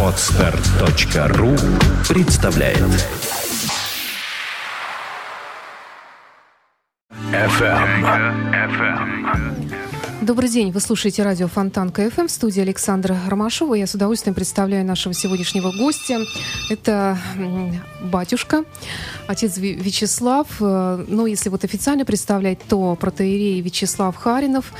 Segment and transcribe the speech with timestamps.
[0.00, 1.56] Отстар.ру
[2.08, 2.78] представляет
[7.32, 8.14] FM.
[10.22, 13.74] Добрый день, вы слушаете радио Фонтан КФМ в студии Александра Ромашова.
[13.74, 16.20] Я с удовольствием представляю нашего сегодняшнего гостя.
[16.70, 17.18] Это
[18.00, 18.64] батюшка,
[19.26, 20.46] отец Вячеслав.
[20.60, 24.72] Э, ну, если вот официально представлять, то протеерей Вячеслав Харинов,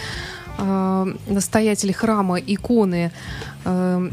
[0.59, 3.12] настоятель храма иконы
[3.64, 4.11] э,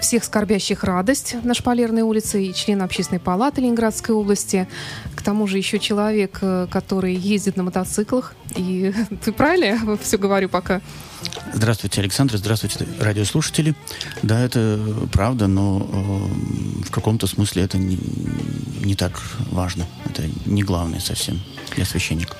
[0.00, 4.68] всех скорбящих радость на Шпалерной улице и член общественной палаты Ленинградской области.
[5.14, 8.34] К тому же еще человек, э, который ездит на мотоциклах.
[8.56, 8.92] И
[9.24, 10.80] ты правильно я все говорю пока?
[11.52, 12.36] Здравствуйте, Александр.
[12.36, 13.74] Здравствуйте, радиослушатели.
[14.22, 14.80] Да, это
[15.12, 17.98] правда, но э, в каком-то смысле это не,
[18.84, 19.86] не так важно.
[20.06, 21.40] Это не главное совсем
[21.74, 22.36] для священника.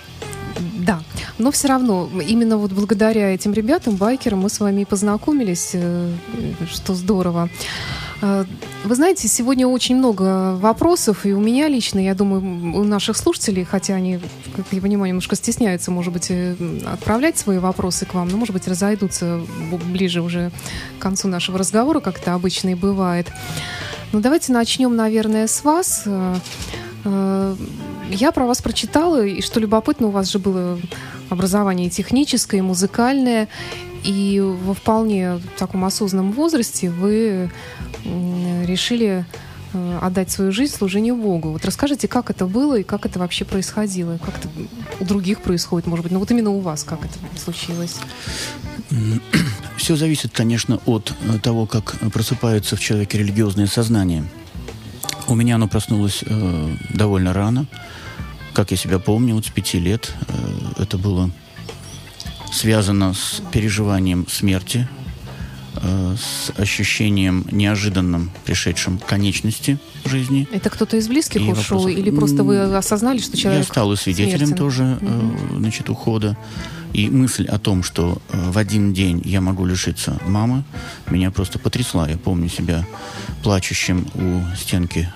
[0.78, 1.02] Да,
[1.38, 6.12] но все равно, именно вот благодаря этим ребятам, байкерам, мы с вами познакомились, э,
[6.70, 7.48] что здорово.
[8.20, 8.44] Э,
[8.84, 13.64] вы знаете, сегодня очень много вопросов, и у меня лично, я думаю, у наших слушателей,
[13.64, 14.18] хотя они,
[14.56, 18.54] как я понимаю, немножко стесняются, может быть, э, отправлять свои вопросы к вам, но, может
[18.54, 19.40] быть, разойдутся
[19.92, 20.50] ближе уже
[20.98, 23.28] к концу нашего разговора, как это обычно и бывает.
[24.12, 26.04] Ну, давайте начнем, наверное, с вас.
[28.10, 30.78] Я про вас прочитала, и что любопытно, у вас же было
[31.28, 33.48] образование техническое, музыкальное,
[34.04, 37.50] и во вполне таком осознанном возрасте вы
[38.04, 39.26] решили
[39.72, 41.50] э, отдать свою жизнь служению Богу.
[41.50, 44.18] Вот расскажите, как это было и как это вообще происходило?
[44.24, 44.48] Как это
[45.00, 46.12] у других происходит, может быть?
[46.12, 47.96] Но вот именно у вас как это случилось?
[49.76, 54.24] Все зависит, конечно, от того, как просыпается в человеке религиозное сознание.
[55.28, 57.66] У меня оно проснулось э, довольно рано.
[58.54, 61.30] Как я себя помню, вот с пяти лет э, это было
[62.50, 64.88] связано с переживанием смерти,
[65.82, 70.48] э, с ощущением неожиданным, пришедшим конечности жизни.
[70.52, 71.98] Это кто-то из близких и ушел, вопросов...
[71.98, 74.56] или просто вы осознали, что человек Я стал и свидетелем смертен.
[74.56, 75.58] тоже, mm-hmm.
[75.58, 76.36] значит, ухода.
[76.92, 80.64] И мысль о том, что в один день я могу лишиться мамы,
[81.10, 82.08] меня просто потрясла.
[82.08, 82.86] Я помню себя
[83.42, 85.08] плачущим у стенки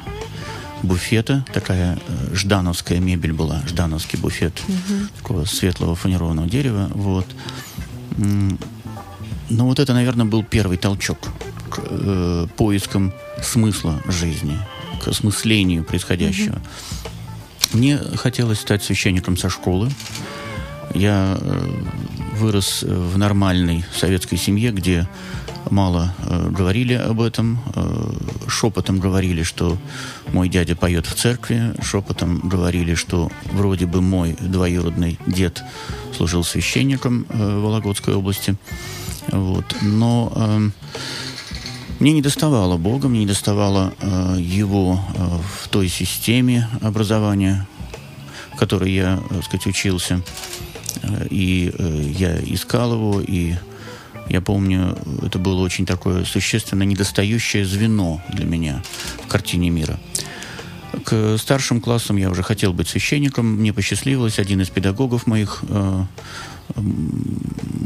[0.82, 5.08] буфета, такая э, ждановская мебель была, ждановский буфет, угу.
[5.16, 7.26] такого светлого фанерованного дерева, вот.
[9.52, 11.18] Но вот это, наверное, был первый толчок
[11.68, 14.58] к э, поискам смысла жизни,
[15.02, 16.54] к осмыслению происходящего.
[16.54, 17.78] Угу.
[17.78, 19.90] Мне хотелось стать священником со школы.
[20.94, 21.70] Я э,
[22.38, 25.06] вырос в нормальной советской семье, где
[25.70, 27.58] мало э, говорили об этом.
[27.74, 28.12] Э,
[28.48, 29.76] шепотом говорили, что
[30.32, 31.74] мой дядя поет в церкви.
[31.82, 35.62] Шепотом говорили, что вроде бы мой двоюродный дед
[36.16, 38.56] служил священником э, в Вологодской области.
[39.28, 39.64] Вот.
[39.82, 40.70] Но э,
[42.00, 47.66] мне не доставало Бога, мне не доставало э, Его э, в той системе образования,
[48.54, 50.22] в которой я, так сказать, учился.
[51.02, 53.54] Э, и э, я искал его, и
[54.28, 58.82] я помню, это было очень такое существенно недостающее звено для меня
[59.24, 59.98] в картине мира.
[61.04, 63.46] К старшим классам я уже хотел быть священником.
[63.46, 66.04] Мне посчастливилось, один из педагогов моих э,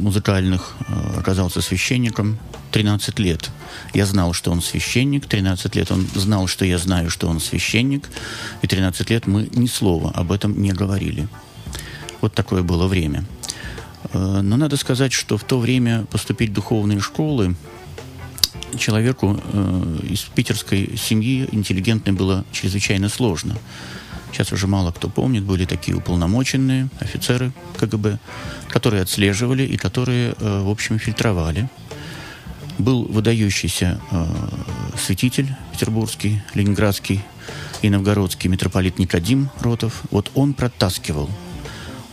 [0.06, 2.38] музыкальных э, оказался священником
[2.70, 3.50] 13 лет.
[3.92, 8.08] Я знал, что он священник, 13 лет он знал, что я знаю, что он священник,
[8.62, 11.26] и 13 лет мы ни слова об этом не говорили.
[12.20, 13.24] Вот такое было время.
[14.12, 17.56] Э, но надо сказать, что в то время поступить в духовные школы
[18.78, 23.56] человеку э, из питерской семьи интеллигентной было чрезвычайно сложно.
[24.32, 28.18] Сейчас уже мало кто помнит, были такие уполномоченные офицеры КГБ,
[28.68, 31.68] которые отслеживали и которые, э, в общем, фильтровали.
[32.78, 34.26] Был выдающийся э,
[34.98, 37.22] святитель петербургский, ленинградский
[37.82, 40.02] и новгородский митрополит Никодим Ротов.
[40.10, 41.30] Вот он протаскивал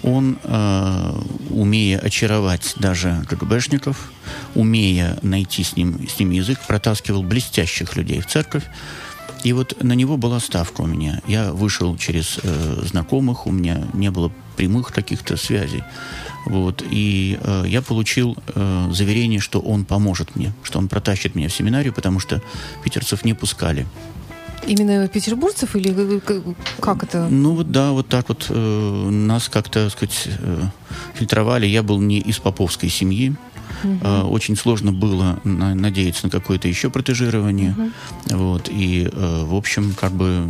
[0.03, 4.11] он, э, умея очаровать даже КГБшников,
[4.53, 8.63] умея найти с ним, с ним язык, протаскивал блестящих людей в церковь.
[9.43, 11.21] И вот на него была ставка у меня.
[11.27, 15.83] Я вышел через э, знакомых, у меня не было прямых каких-то связей.
[16.45, 21.49] Вот, и э, я получил э, заверение, что он поможет мне, что он протащит меня
[21.49, 22.41] в семинарию, потому что
[22.83, 23.85] питерцев не пускали.
[24.65, 26.21] Именно петербургцев или
[26.79, 27.27] как это?
[27.29, 30.63] Ну вот да, вот так вот э, нас как-то, сказать, э,
[31.15, 31.65] фильтровали.
[31.65, 33.35] Я был не из поповской семьи.
[33.83, 33.99] Угу.
[34.01, 37.71] Э, очень сложно было на, надеяться на какое-то еще протежирование.
[37.71, 38.37] Угу.
[38.37, 40.47] Вот, и, э, в общем, как бы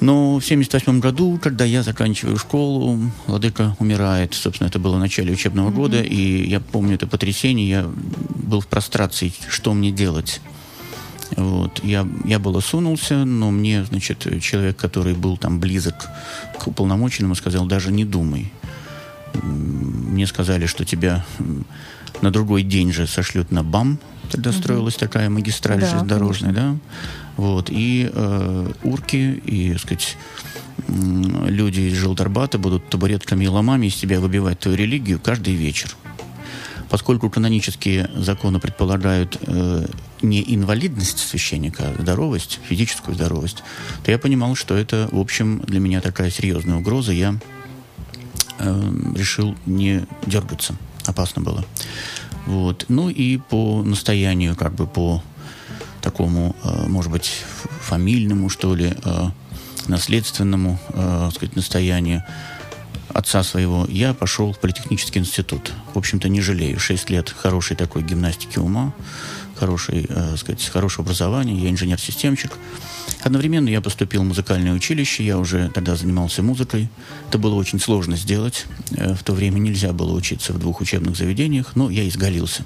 [0.00, 4.34] Но в 1978 году, когда я заканчиваю школу, Владыка умирает.
[4.34, 5.74] Собственно, это было в начале учебного mm-hmm.
[5.74, 7.68] года, и я помню это потрясение.
[7.68, 7.90] Я
[8.48, 10.42] был в прострации, что мне делать.
[11.36, 11.80] Вот.
[11.82, 16.06] Я, я было сунулся, но мне, значит, человек, который был там близок
[16.58, 18.52] к уполномоченному, сказал, даже не думай.
[19.42, 21.24] Мне сказали, что тебя
[22.22, 23.98] на другой день же сошлют на БАМ.
[24.30, 24.58] Тогда угу.
[24.58, 26.76] строилась такая магистраль да, железнодорожная, да.
[27.36, 27.68] Вот.
[27.70, 30.16] И э, урки, и, так сказать,
[30.88, 35.94] люди из Желторбата будут табуретками и ломами из тебя выбивать твою религию каждый вечер.
[36.90, 39.86] Поскольку канонические законы предполагают э,
[40.22, 43.64] не инвалидность священника, а здоровость, физическую здоровость,
[44.04, 47.12] то я понимал, что это, в общем, для меня такая серьезная угроза.
[47.12, 47.34] Я
[48.58, 50.74] э, решил не дергаться.
[51.06, 51.64] Опасно было.
[52.46, 52.86] Вот.
[52.88, 55.22] Ну и по настоянию, как бы по
[56.00, 57.42] такому, э, может быть,
[57.80, 59.26] фамильному, что ли, э,
[59.88, 62.22] наследственному, э, сказать, настоянию
[63.08, 65.72] отца своего, я пошел в политехнический институт.
[65.94, 66.78] В общем-то, не жалею.
[66.78, 68.92] Шесть лет хорошей такой гимнастики ума,
[69.56, 71.54] хорошей, э, сказать, хорошего образования.
[71.54, 72.52] Я инженер-системщик.
[73.22, 75.24] Одновременно я поступил в музыкальное училище.
[75.24, 76.88] Я уже тогда занимался музыкой.
[77.28, 78.66] Это было очень сложно сделать.
[78.96, 82.64] Э, в то время нельзя было учиться в двух учебных заведениях, но я изгалился.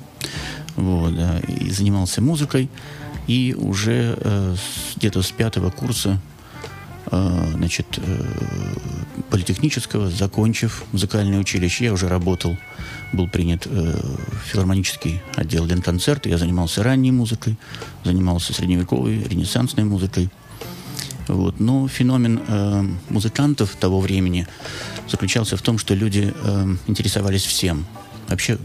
[0.76, 2.69] Вот, да, и занимался музыкой.
[3.26, 4.56] И уже э,
[4.96, 6.20] где-то с пятого курса
[7.10, 8.25] значит, э,
[9.31, 12.56] политехнического, закончив музыкальное училище, я уже работал,
[13.12, 17.56] был принят э, в филармонический отдел Ленконцерта, я занимался ранней музыкой,
[18.05, 20.31] занимался средневековой, ренессансной музыкой.
[21.28, 21.60] Вот.
[21.60, 24.46] Но феномен э, музыкантов того времени
[25.08, 27.87] заключался в том, что люди э, интересовались всем.
[28.28, 28.58] Вообще,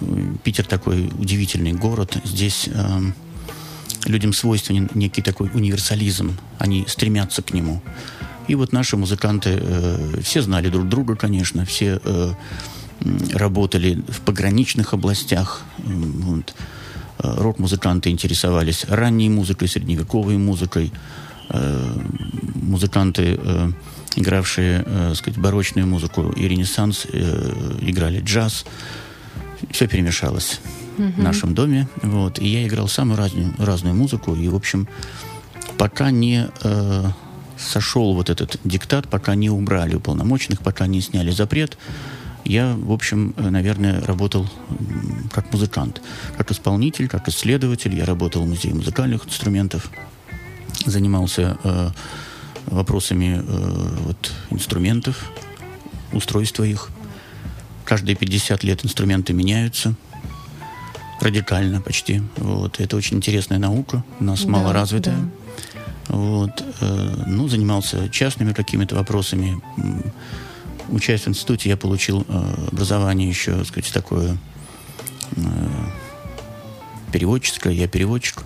[0.00, 2.16] э, Питер такой удивительный город.
[2.24, 3.00] Здесь э,
[4.06, 6.36] людям свойственен некий такой универсализм.
[6.58, 7.82] Они стремятся к нему.
[8.48, 12.32] И вот наши музыканты, э, все знали друг друга, конечно, все э,
[13.32, 15.62] работали в пограничных областях.
[15.78, 16.54] Вот.
[17.18, 20.92] Э, рок-музыканты интересовались ранней музыкой, средневековой музыкой.
[21.50, 21.96] Э,
[22.54, 23.72] музыканты, э,
[24.16, 28.64] игравшие, э, сказать, барочную музыку и ренессанс, э, играли джаз.
[29.70, 30.60] Все перемешалось
[31.08, 31.88] в нашем доме.
[32.02, 32.38] Вот.
[32.38, 34.34] И я играл самую разную, разную музыку.
[34.34, 34.88] И, в общем,
[35.78, 37.04] пока не э,
[37.58, 41.78] сошел вот этот диктат, пока не убрали уполномоченных, пока не сняли запрет,
[42.44, 44.48] я, в общем, э, наверное, работал
[45.32, 46.02] как музыкант,
[46.36, 47.94] как исполнитель, как исследователь.
[47.94, 49.90] Я работал в музее музыкальных инструментов,
[50.86, 51.90] занимался э,
[52.66, 55.30] вопросами э, вот, инструментов,
[56.12, 56.88] устройства их.
[57.84, 59.94] Каждые 50 лет инструменты меняются–
[61.20, 62.22] радикально почти.
[62.36, 62.80] Вот.
[62.80, 65.16] Это очень интересная наука, у нас да, мало развитая.
[65.16, 66.16] Да.
[66.16, 66.64] Вот.
[66.80, 69.60] Э, ну, занимался частными какими-то вопросами.
[70.88, 74.36] Учась в институте, я получил э, образование еще, так сказать, такое
[75.36, 75.40] э,
[77.12, 77.72] переводческое.
[77.72, 78.42] Я переводчик.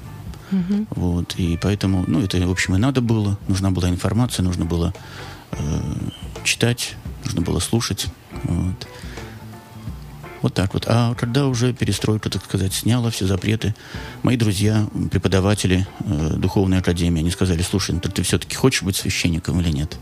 [0.52, 0.86] Угу.
[0.90, 1.34] Вот.
[1.36, 3.38] И поэтому, ну, это, в общем, и надо было.
[3.48, 4.92] Нужна была информация, нужно было
[6.42, 8.06] читать, нужно было слушать.
[8.42, 8.88] Вот.
[10.44, 10.84] Вот так вот.
[10.86, 13.74] А когда уже перестройка, так сказать, сняла все запреты,
[14.22, 19.58] мои друзья, преподаватели э, духовной академии, они сказали, слушай, ну, ты все-таки хочешь быть священником
[19.62, 19.96] или нет?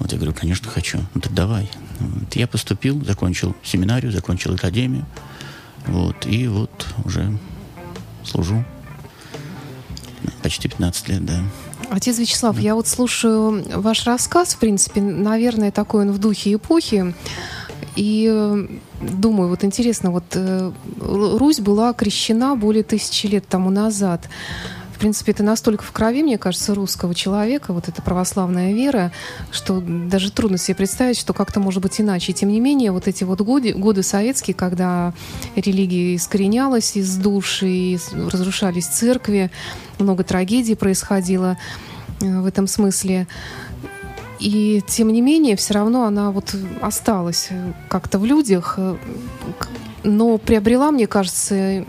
[0.00, 0.98] Вот я говорю, конечно, хочу.
[1.14, 1.70] Ну так давай.
[1.98, 2.36] Вот.
[2.36, 5.06] Я поступил, закончил семинарию, закончил академию.
[5.86, 6.26] Вот.
[6.26, 7.34] И вот уже
[8.22, 8.66] служу.
[10.42, 11.40] Почти 15 лет, да.
[11.88, 12.60] Отец Вячеслав, да.
[12.60, 17.14] я вот слушаю ваш рассказ, в принципе, наверное, такой он в духе эпохи.
[17.96, 18.66] И э,
[19.00, 24.28] думаю, вот интересно, вот э, Русь была крещена более тысячи лет тому назад.
[24.94, 29.10] В принципе, это настолько в крови, мне кажется, русского человека, вот эта православная вера,
[29.50, 32.30] что даже трудно себе представить, что как-то может быть иначе.
[32.30, 35.12] И тем не менее, вот эти вот годы, годы советские, когда
[35.56, 39.50] религия искоренялась из души, и разрушались церкви,
[39.98, 41.58] много трагедий происходило
[42.20, 43.26] э, в этом смысле.
[44.40, 47.50] И тем не менее, все равно она вот осталась
[47.88, 48.78] как-то в людях,
[50.04, 51.84] но приобрела, мне кажется,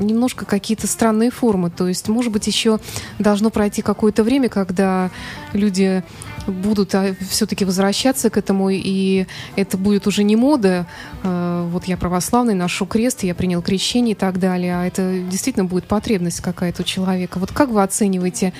[0.00, 1.70] немножко какие-то странные формы.
[1.70, 2.78] То есть, может быть, еще
[3.18, 5.10] должно пройти какое-то время, когда
[5.52, 6.04] люди
[6.46, 9.26] будут а, все-таки возвращаться к этому, и
[9.56, 10.86] это будет уже не мода.
[11.22, 15.64] А, вот я православный, ношу крест, я принял крещение и так далее, а это действительно
[15.64, 17.38] будет потребность какая-то у человека.
[17.38, 18.52] Вот как вы оцениваете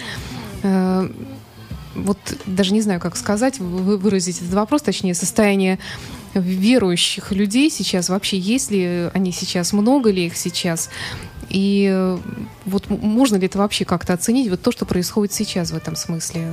[0.63, 1.09] э,
[1.95, 5.79] вот даже не знаю, как сказать, выразить этот вопрос, точнее, состояние
[6.35, 10.91] верующих людей сейчас, вообще есть ли они сейчас, много ли их сейчас,
[11.49, 12.17] и
[12.67, 16.53] вот можно ли это вообще как-то оценить, вот то, что происходит сейчас в этом смысле?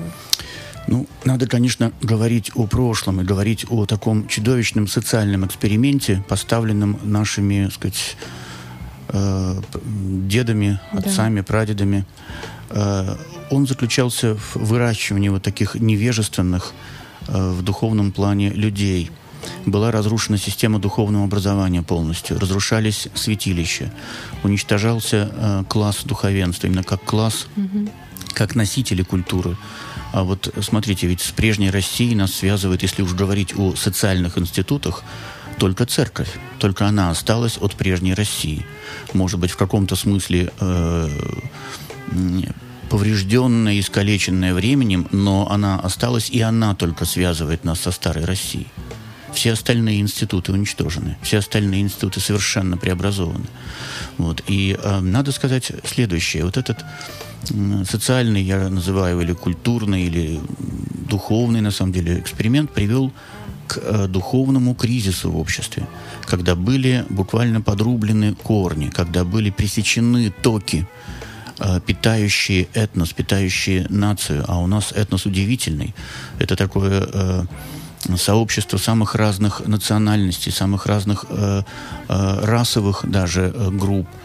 [0.87, 7.65] Ну, надо, конечно, говорить о прошлом и говорить о таком чудовищном социальном эксперименте, поставленном нашими,
[7.65, 8.17] так сказать,
[9.09, 11.43] э, дедами, отцами, да.
[11.43, 12.05] прадедами.
[12.69, 13.15] Э,
[13.49, 16.73] он заключался в выращивании вот таких невежественных
[17.27, 19.11] э, в духовном плане людей.
[19.65, 23.91] Была разрушена система духовного образования полностью, разрушались святилища,
[24.43, 27.89] уничтожался э, класс духовенства, именно как класс, угу.
[28.33, 29.55] как носители культуры.
[30.13, 35.03] А вот смотрите, ведь с прежней Россией нас связывает, если уж говорить о социальных институтах,
[35.59, 36.29] только церковь.
[36.59, 38.65] Только она осталась от прежней России.
[39.13, 41.09] Может быть, в каком-то смысле э,
[42.89, 48.67] поврежденная, искалеченная временем, но она осталась, и она только связывает нас со старой Россией.
[49.33, 53.45] Все остальные институты уничтожены, все остальные институты совершенно преобразованы.
[54.17, 54.41] Вот.
[54.47, 56.45] И э, надо сказать следующее.
[56.45, 56.85] Вот этот
[57.85, 60.39] социальный, я называю, или культурный, или
[61.09, 63.11] духовный, на самом деле, эксперимент привел
[63.67, 65.87] к э, духовному кризису в обществе,
[66.25, 70.87] когда были буквально подрублены корни, когда были пресечены токи,
[71.59, 74.43] э, питающие этнос, питающие нацию.
[74.47, 75.93] А у нас этнос удивительный.
[76.39, 77.43] Это такое э,
[78.17, 81.61] сообщество самых разных национальностей, самых разных э,
[82.07, 84.07] э, расовых даже э, групп–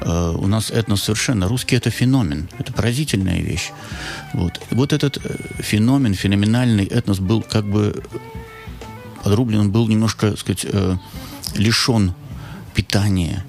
[0.00, 1.48] Э, у нас этнос совершенно...
[1.48, 3.70] Русский— это феномен, это поразительная вещь.
[4.32, 4.60] Вот.
[4.70, 8.02] Вот этот э, феномен, феноменальный этнос был как бы
[9.22, 10.96] подрублен, был немножко, так сказать, э,
[11.56, 12.14] лишен
[12.74, 13.44] питания.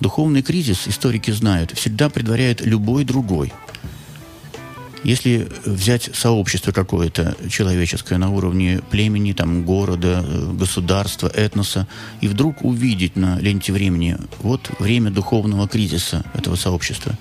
[0.00, 3.52] Духовный кризис, историки знают, всегда предваряет любой другой–
[5.06, 11.86] если взять сообщество какое-то человеческое на уровне племени, там, города, государства, этноса,
[12.20, 17.16] и вдруг увидеть на ленте времени вот время духовного кризиса этого сообщества,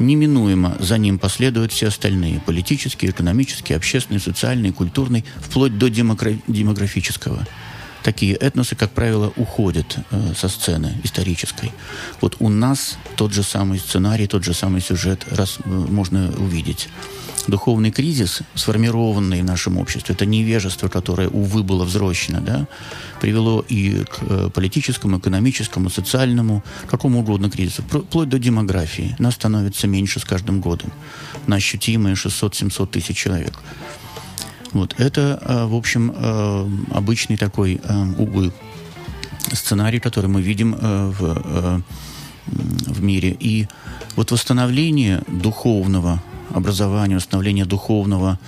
[0.00, 7.46] неминуемо за ним последуют все остальные– политические, экономические, общественные, социальные, культурные, вплоть до демограф- демографического–
[8.06, 11.72] такие этносы, как правило, уходят э, со сцены исторической.
[12.20, 16.88] Вот у нас тот же самый сценарий, тот же самый сюжет раз, э, можно увидеть.
[17.48, 22.68] Духовный кризис, сформированный в нашем обществе, это невежество, которое, увы, было взрощено, да,
[23.20, 29.16] привело и к э, политическому, экономическому, социальному, какому угодно кризису, вплоть до демографии.
[29.18, 30.92] Нас становится меньше с каждым годом
[31.48, 33.54] на ощутимые 600-700 тысяч человек.
[34.76, 34.94] Вот.
[34.98, 38.52] Это, э, в общем, э, обычный такой э, угол,
[39.52, 41.82] сценарий, который мы видим в,
[42.46, 43.34] в мире.
[43.40, 43.68] И
[44.16, 46.22] вот восстановление духовного
[46.54, 48.38] образования, восстановление духовного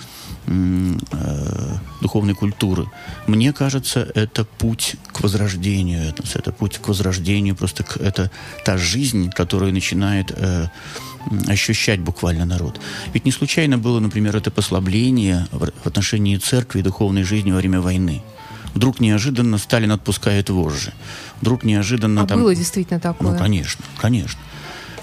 [2.01, 2.85] духовной культуры.
[3.27, 8.31] Мне кажется, это путь к возрождению это путь к возрождению, просто к, это
[8.65, 10.33] та жизнь, которая начинает
[11.47, 12.79] ощущать буквально народ.
[13.13, 17.81] Ведь не случайно было, например, это послабление в отношении церкви и духовной жизни во время
[17.81, 18.21] войны.
[18.73, 20.93] Вдруг неожиданно Сталин отпускает вожжи.
[21.41, 22.39] Вдруг неожиданно а там...
[22.39, 23.31] было действительно такое?
[23.31, 24.39] Ну, конечно, конечно.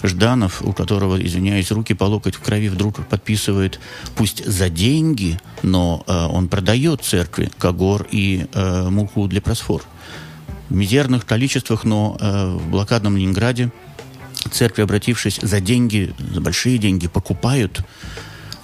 [0.02, 3.80] Жданов, у которого, извиняюсь, руки по локоть в крови, вдруг подписывает,
[4.14, 9.82] пусть за деньги, но э, он продает церкви Когор и э, муку для просфор.
[10.68, 13.72] В мизерных количествах, но э, в блокадном Ленинграде
[14.52, 17.80] церкви, обратившись за деньги, за большие деньги, покупают,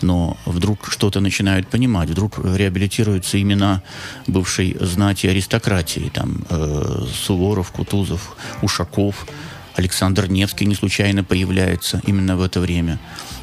[0.02, 3.82] но вдруг что-то начинают понимать, вдруг реабилитируются имена
[4.26, 9.26] бывшей знати аристократии, там э, Суворов, Кутузов, Ушаков,
[9.74, 12.98] Александр Невский не случайно появляется именно в это время.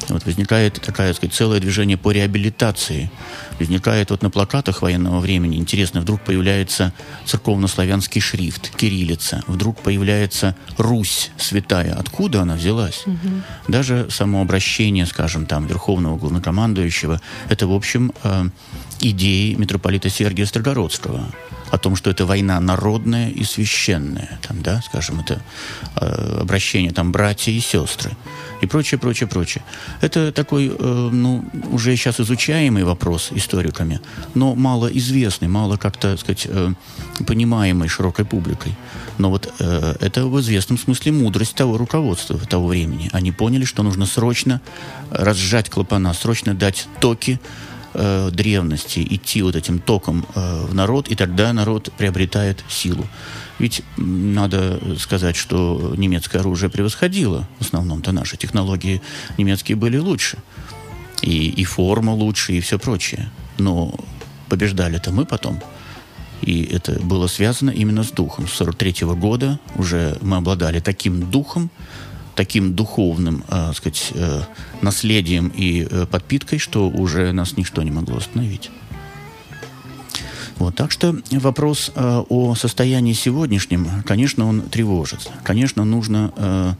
[0.08, 3.10] Вот возникает такая, так сказать, целое движение по реабилитации.
[3.58, 6.92] Возникает вот на плакатах военного времени, интересно, вдруг появляется
[7.26, 9.42] церковно-славянский шрифт, кириллица.
[9.46, 11.94] Вдруг появляется Русь святая.
[11.94, 13.02] Откуда она взялась?
[13.06, 13.18] Угу.
[13.68, 18.46] Даже само обращение, скажем, там, верховного главнокомандующего, это, в общем, э,
[19.00, 21.26] идеи митрополита Сергия Строгородского
[21.70, 25.40] о том, что это война народная и священная, там, да, скажем, это
[25.96, 28.10] э, обращение там братья и сестры
[28.60, 29.64] и прочее, прочее, прочее.
[30.00, 34.00] Это такой, э, ну, уже сейчас изучаемый вопрос историками,
[34.34, 36.72] но мало известный, мало как-то, сказать, э,
[37.26, 38.74] понимаемый широкой публикой.
[39.18, 43.10] Но вот э, это в известном смысле мудрость того руководства того времени.
[43.12, 44.60] Они поняли, что нужно срочно
[45.10, 47.40] разжать клапана, срочно дать токи
[47.94, 53.06] э, древности, идти вот этим током э, в народ, и тогда народ приобретает силу.
[53.58, 59.02] Ведь надо сказать, что немецкое оружие превосходило в основном-то наши технологии
[59.38, 60.38] немецкие были лучше.
[61.22, 63.30] И, и форма лучше, и все прочее.
[63.58, 63.94] Но
[64.48, 65.60] побеждали-то мы потом.
[66.40, 68.48] И это было связано именно с духом.
[68.48, 71.70] С 43 -го года уже мы обладали таким духом,
[72.40, 74.40] таким духовным, э, сказать, э,
[74.80, 78.70] наследием и э, подпиткой, что уже нас ничто не могло остановить.
[80.56, 85.30] Вот, так что вопрос э, о состоянии сегодняшнем, конечно, он тревожит.
[85.44, 86.72] Конечно, нужно э,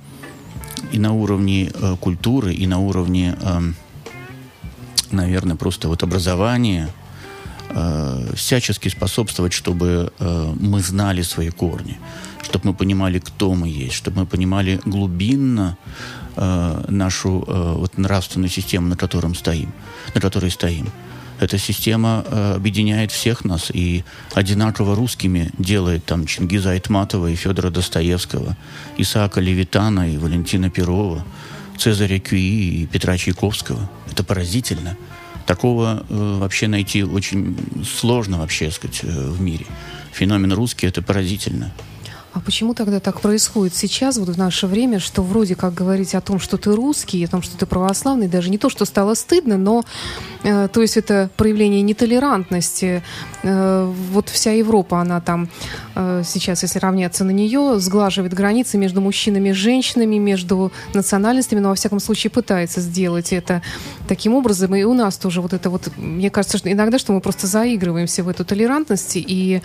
[0.93, 3.61] и на уровне э, культуры, и на уровне, э,
[5.11, 6.88] наверное, просто вот образования
[7.71, 11.99] э, всячески способствовать, чтобы э, мы знали свои корни,
[12.43, 15.77] чтобы мы понимали, кто мы есть, чтобы мы понимали глубинно
[16.37, 19.73] э, нашу вот нравственную систему, на котором стоим,
[20.15, 20.89] на которой стоим.
[21.41, 22.25] Эта система
[22.55, 28.59] объединяет всех нас и одинаково русскими делает там Чингиза Айтматова и Федора Достоевского,
[28.99, 31.25] Исаака Левитана и Валентина Перова,
[31.79, 33.89] Цезаря Кюи и Петра Чайковского.
[34.11, 34.99] Это поразительно.
[35.50, 39.66] Такого э, вообще найти очень сложно вообще, сказать, э, в мире.
[40.12, 41.73] Феномен русский– это поразительно.
[42.32, 46.20] А почему тогда так происходит сейчас, вот в наше время, что вроде как говорить о
[46.20, 49.56] том, что ты русский, о том, что ты православный, даже не то, что стало стыдно,
[49.56, 49.84] но
[50.44, 53.02] э, то есть это проявление нетолерантности.
[53.42, 55.49] Э, вот вся Европа, она там
[55.96, 61.70] э, сейчас, если равняться на нее, сглаживает границы между мужчинами и женщинами, между национальностями, но
[61.70, 63.60] во всяком случае пытается сделать это
[64.06, 64.76] таким образом.
[64.76, 68.22] И у нас тоже вот это вот, мне кажется, что иногда, что мы просто заигрываемся
[68.22, 69.62] в эту толерантность, и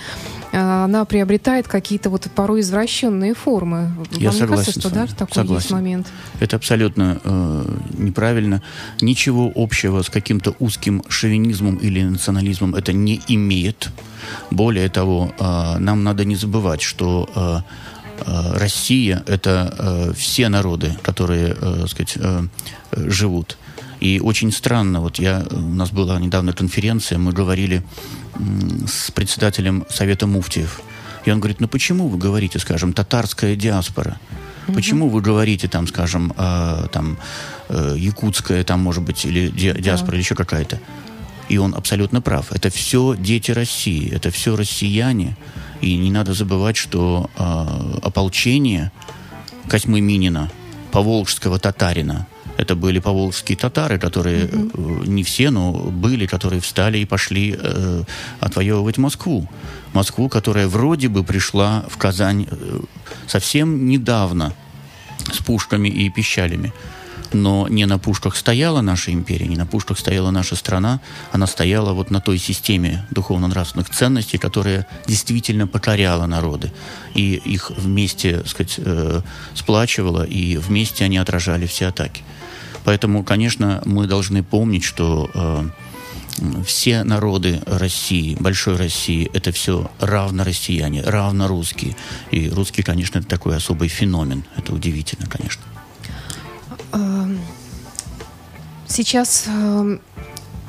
[0.52, 3.92] э, она приобретает какие-то вот порой порой извращенные формы.
[4.12, 5.56] Я Вам согласен кажется, что да, такой согласен.
[5.56, 6.08] есть момент?
[6.40, 8.62] Это абсолютно э, неправильно.
[9.02, 13.90] Ничего общего с каким-то узким шовинизмом или национализмом это не имеет.
[14.52, 17.60] Более того, э, нам надо не забывать, что э,
[18.26, 22.48] э, Россия это э, все народы, которые, э, сказать, э,
[23.10, 23.58] живут.
[24.02, 27.82] И очень странно, вот я, у нас была недавно конференция, мы говорили
[28.88, 30.82] с председателем Совета Муфтиев.
[31.26, 34.18] И он говорит, ну почему вы говорите, скажем, татарская диаспора?
[34.74, 37.18] Почему вы говорите, там, скажем, э, там,
[37.70, 40.18] э, якутская, там, может быть, или ди диаспора, да.
[40.18, 40.80] или еще какая-то?
[41.50, 42.52] И он абсолютно прав.
[42.52, 45.38] Это все дети России, это все россияне.
[45.82, 48.92] И не надо забывать, что э, ополчение
[49.68, 50.50] Косьмы Минина,
[50.92, 52.28] поволжского татарина,
[52.58, 55.08] это были поволжские татары, которые mm-hmm.
[55.08, 58.04] не все, но были, которые встали и пошли э,
[58.40, 59.48] отвоевывать Москву.
[59.94, 62.80] Москву, которая вроде бы пришла в Казань э,
[63.28, 64.54] совсем недавно
[65.32, 66.74] с пушками и пищалями.
[67.34, 71.92] Но не на пушках стояла наша империя, не на пушках стояла наша страна, она стояла
[71.92, 76.72] вот на той системе духовно-нравственных ценностей, которая действительно покоряла народы.
[77.14, 79.22] И их вместе, так сказать, э,
[79.54, 82.24] сплачивала, и вместе они отражали все атаки.
[82.86, 85.64] Поэтому, конечно, мы должны помнить, что э,
[86.66, 91.96] все народы России, большой России, это все равно россияне, равно русские.
[92.32, 94.44] И русский, конечно, это такой особый феномен.
[94.56, 95.64] Это удивительно, конечно.
[96.94, 97.40] Эм,
[98.88, 100.00] сейчас эм,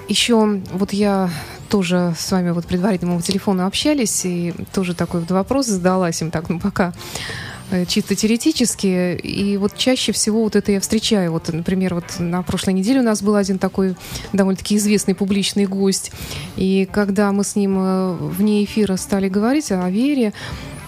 [0.08, 1.30] еще вот я
[1.68, 6.30] тоже с вами вот предварительно по телефону общались, и тоже такой вот вопрос задалась им
[6.30, 7.45] так, ну пока Э,
[7.88, 9.16] чисто теоретически.
[9.16, 11.32] И вот чаще всего вот это я встречаю.
[11.32, 13.96] Вот, например, вот на прошлой неделе у нас был один такой
[14.32, 16.12] довольно-таки известный публичный гость.
[16.56, 20.32] И когда мы с ним э, вне эфира стали говорить о вере,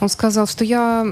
[0.00, 1.04] он сказал, что я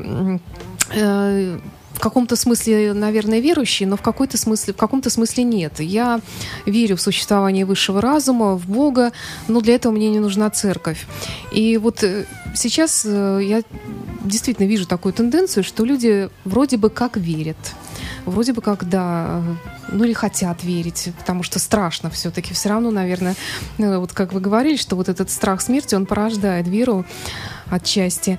[0.94, 1.59] э,
[1.96, 5.81] в каком-то смысле, наверное, верующий, но в, какой-то смысле, в каком-то смысле нет.
[5.81, 6.20] Я
[6.66, 9.12] верю в существование высшего разума, в Бога,
[9.48, 11.07] но для этого мне не нужна церковь.
[11.52, 13.62] И вот э, сейчас э, я
[14.26, 17.56] действительно вижу такую тенденцию, что люди вроде бы как верят.
[18.24, 19.42] Вроде бы как, да,
[19.90, 22.52] ну или хотят верить, потому что страшно все-таки.
[22.54, 23.36] Все равно, наверное,
[23.78, 27.04] ну, вот как вы говорили, что вот этот страх смерти, он порождает веру
[27.70, 28.38] отчасти.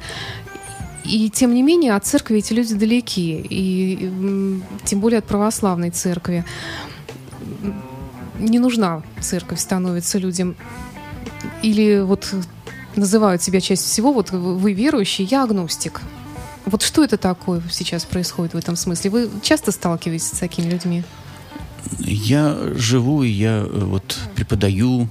[1.05, 6.43] И тем не менее от церкви эти люди далеки, и тем более от православной церкви.
[8.39, 10.55] Не нужна церковь становится людям.
[11.61, 12.33] Или вот
[12.97, 16.01] называют себя часть всего, вот вы верующий, я агностик.
[16.65, 19.09] Вот что это такое сейчас происходит в этом смысле?
[19.09, 21.03] Вы часто сталкиваетесь с такими людьми?
[21.99, 25.07] Я живу, я э, вот преподаю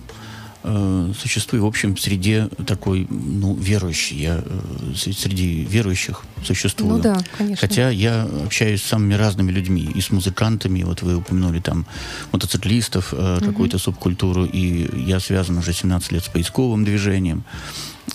[0.67, 4.19] э, существую, в общем, среде такой, ну, верующий.
[4.19, 6.97] Я э, среди верующих существую.
[6.97, 7.69] Ну да, конечно.
[7.69, 9.89] Хотя я общаюсь с самыми разными людьми.
[9.95, 11.87] И с музыкантами, вот вы упомянули там
[12.33, 13.47] мотоциклистов, э, угу.
[13.47, 14.45] какую-то субкультуру.
[14.45, 17.45] И я связан уже 17 лет с поисковым движением.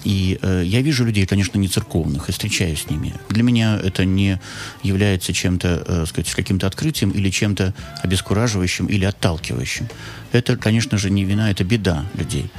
[0.03, 3.13] И э, я вижу людей, конечно, не церковных, и встречаюсь с ними.
[3.29, 4.39] Для меня это не
[4.83, 7.73] является чем-то, э, сказать, каким-то открытием или чем-то
[8.03, 9.87] обескураживающим или отталкивающим.
[10.31, 12.49] Это, конечно же, не вина, это беда людей.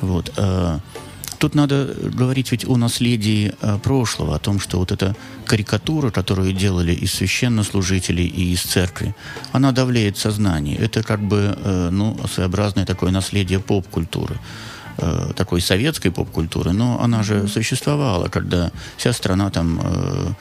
[0.00, 0.32] Вот.
[0.36, 0.78] Э,
[1.38, 6.52] Тут надо говорить ведь о наследии э, прошлого, о том, что вот эта карикатура, которую
[6.52, 9.14] делали из священнослужителей и из церкви,
[9.52, 10.76] она давлеет сознание.
[10.76, 14.38] Это как бы э, ну, своеобразное такое наследие поп-культуры
[14.98, 20.32] э, такой советской поп-культуры, но она же существовала, когда вся страна там э,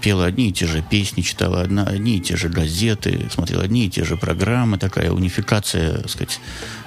[0.00, 3.86] пела одни и те же песни, читала одна, одни и те же газеты, смотрела одни
[3.86, 6.40] и те же программы, такая унификация, так сказать,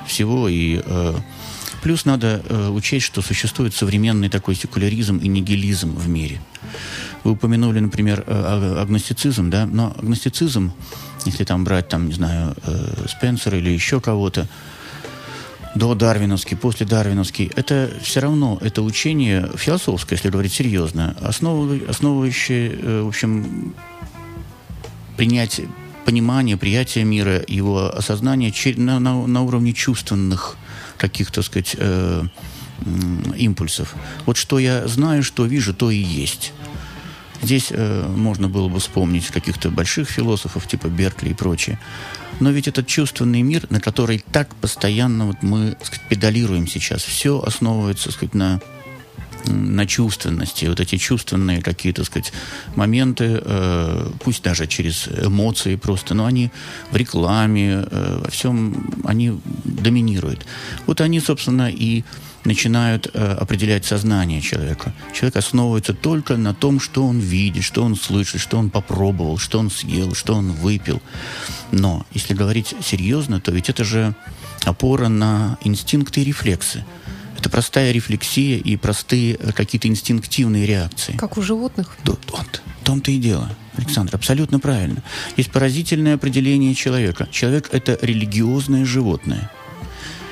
[0.08, 1.16] всего и э,
[1.82, 6.42] Плюс надо э, учесть, что существует современный такой секуляризм и нигилизм в мире.
[7.24, 10.74] Вы упомянули, например, э, агностицизм, да, но агностицизм,
[11.26, 14.48] если там брать, там, не знаю, э, Спенсера или еще кого-то,
[15.76, 23.02] до Дарвиновский, после Дарвиновский, это все равно, это учение философское, если говорить серьезно, основывающее, э,
[23.04, 23.76] в общем,
[25.16, 25.68] принятие,
[26.06, 30.58] понимание, приятие мира, его осознание на, на, на уровне чувственных
[30.98, 32.24] каких-то, сказать, э,
[33.38, 33.96] импульсов.
[34.26, 36.54] Вот что я знаю, что вижу, то и есть.
[37.42, 41.80] Здесь э, можно было бы вспомнить каких-то больших философов, типа Беркли и прочее.
[42.40, 47.42] Но ведь этот чувственный мир, на который так постоянно вот мы сказать, педалируем сейчас, все
[47.42, 48.62] основывается сказать, на
[49.50, 52.32] на чувственности, вот эти чувственные какие-то, сказать,
[52.76, 56.52] моменты, э, пусть даже через эмоции просто, но они
[56.92, 60.46] в рекламе, э, во всем, они доминируют.
[60.88, 62.04] Вот они, собственно, и
[62.46, 64.94] начинают э, определять сознание человека.
[65.14, 69.60] Человек основывается только на том, что он видит, что он слышит, что он попробовал, что
[69.60, 71.02] он съел, что он выпил.
[71.72, 74.16] Но, если говорить серьезно, то ведь это же
[74.64, 76.86] опора на инстинкты и рефлексы.
[77.40, 81.16] Это простая рефлексия и простые э, какие-то инстинктивные реакции.
[81.16, 81.96] Как у животных?
[82.04, 83.50] Вот, вот в том-то и дело.
[83.78, 85.02] Александр, абсолютно правильно.
[85.38, 87.30] Есть поразительное определение человека.
[87.32, 89.50] Человек– это религиозное животное.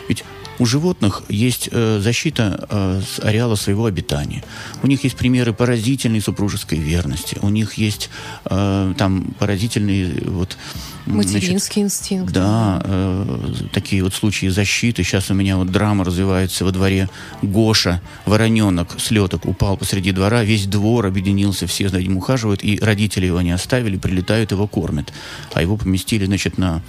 [0.09, 0.25] Ведь
[0.59, 4.43] у животных есть э, защита э, с ареала своего обитания.
[4.83, 7.37] У них есть примеры поразительной супружеской верности.
[7.41, 8.09] У них есть
[8.45, 10.57] э, там поразительные вот
[11.05, 12.33] Материнский значит, инстинкт.
[12.33, 13.41] Да, э,
[13.71, 15.03] такие вот случаи защиты.
[15.03, 17.09] Сейчас у меня вот драма развивается во дворе.
[17.41, 20.43] Гоша, вороненок, слеток, упал посреди двора.
[20.43, 22.63] Весь двор объединился, все за ним ухаживают.
[22.63, 25.13] И родители его не оставили, прилетают, его кормят.
[25.53, 26.81] А его поместили, значит, на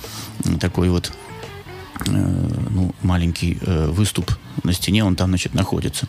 [0.60, 1.12] такой вот
[2.06, 4.30] ну, маленький э, выступ
[4.64, 6.08] на стене, он там, значит, находится.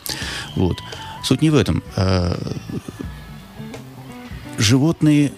[0.55, 0.77] Вот.
[1.23, 1.83] Суть не в этом.
[1.95, 2.35] Э,
[4.57, 5.31] животные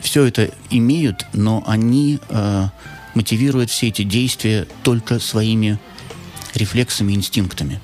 [0.00, 2.18] все это имеют, но они
[3.14, 5.78] мотивируют все эти действия только своими
[6.54, 7.80] рефлексами, инстинктами.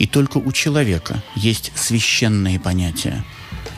[0.00, 3.24] И только у человека есть священные понятия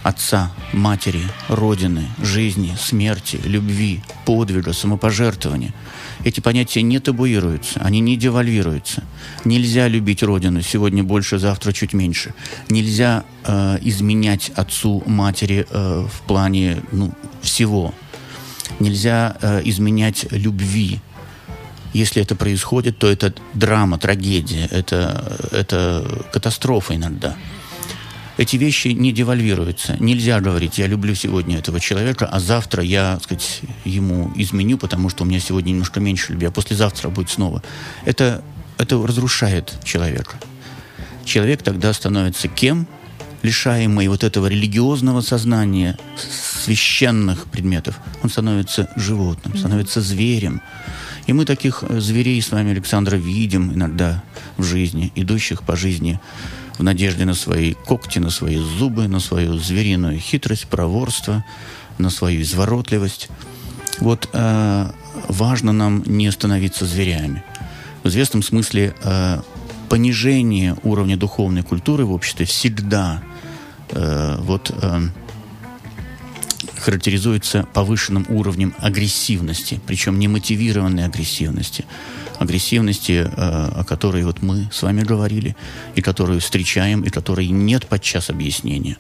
[0.03, 5.75] отца, матери, родины, жизни, смерти, любви, подвига, самопожертвования–
[6.25, 9.03] эти понятия не табуируются, они не девальвируются.
[9.45, 12.35] Нельзя любить Родину сегодня больше, завтра чуть меньше.
[12.69, 17.95] Нельзя э, изменять отцу, матери э, в плане ну, всего.
[18.79, 21.01] Нельзя э, изменять любви.
[21.93, 27.37] Если это происходит, то это драма, трагедия, это, это катастрофа иногда
[28.41, 29.97] эти вещи не девальвируются.
[30.01, 35.11] Нельзя говорить, я люблю сегодня этого человека, а завтра я, так сказать, ему изменю, потому
[35.11, 37.63] что у меня сегодня немножко меньше любви, а послезавтра будет снова.
[38.07, 38.43] Это,
[38.79, 40.37] это разрушает человека.
[41.27, 42.87] Человек тогда становится кем?
[43.43, 45.99] Лишаемый вот этого религиозного сознания,
[46.65, 47.99] священных предметов.
[48.23, 50.63] Он становится животным, становится зверем.
[51.27, 54.23] И мы таких э, зверей с вами, Александра, видим иногда
[54.57, 56.19] в жизни, идущих по жизни
[56.81, 61.45] в надежде на свои когти, на свои зубы, на свою звериную хитрость, проворство,
[61.99, 63.29] на свою изворотливость.
[63.99, 64.91] Вот э,
[65.29, 67.45] важно нам не становиться зверями.
[68.03, 69.43] В известном смысле э,
[69.91, 73.23] понижение уровня духовной культуры в обществе всегда
[73.91, 75.01] э, вот, э,
[76.79, 81.85] характеризуется повышенным уровнем агрессивности, причем немотивированной агрессивности агрессивности,
[83.15, 85.55] э, о которой вот мы с вами говорили,
[85.95, 88.97] и которую встречаем, и которой нет подчас объяснения.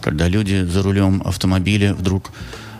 [0.00, 2.30] Когда люди за рулем автомобиля вдруг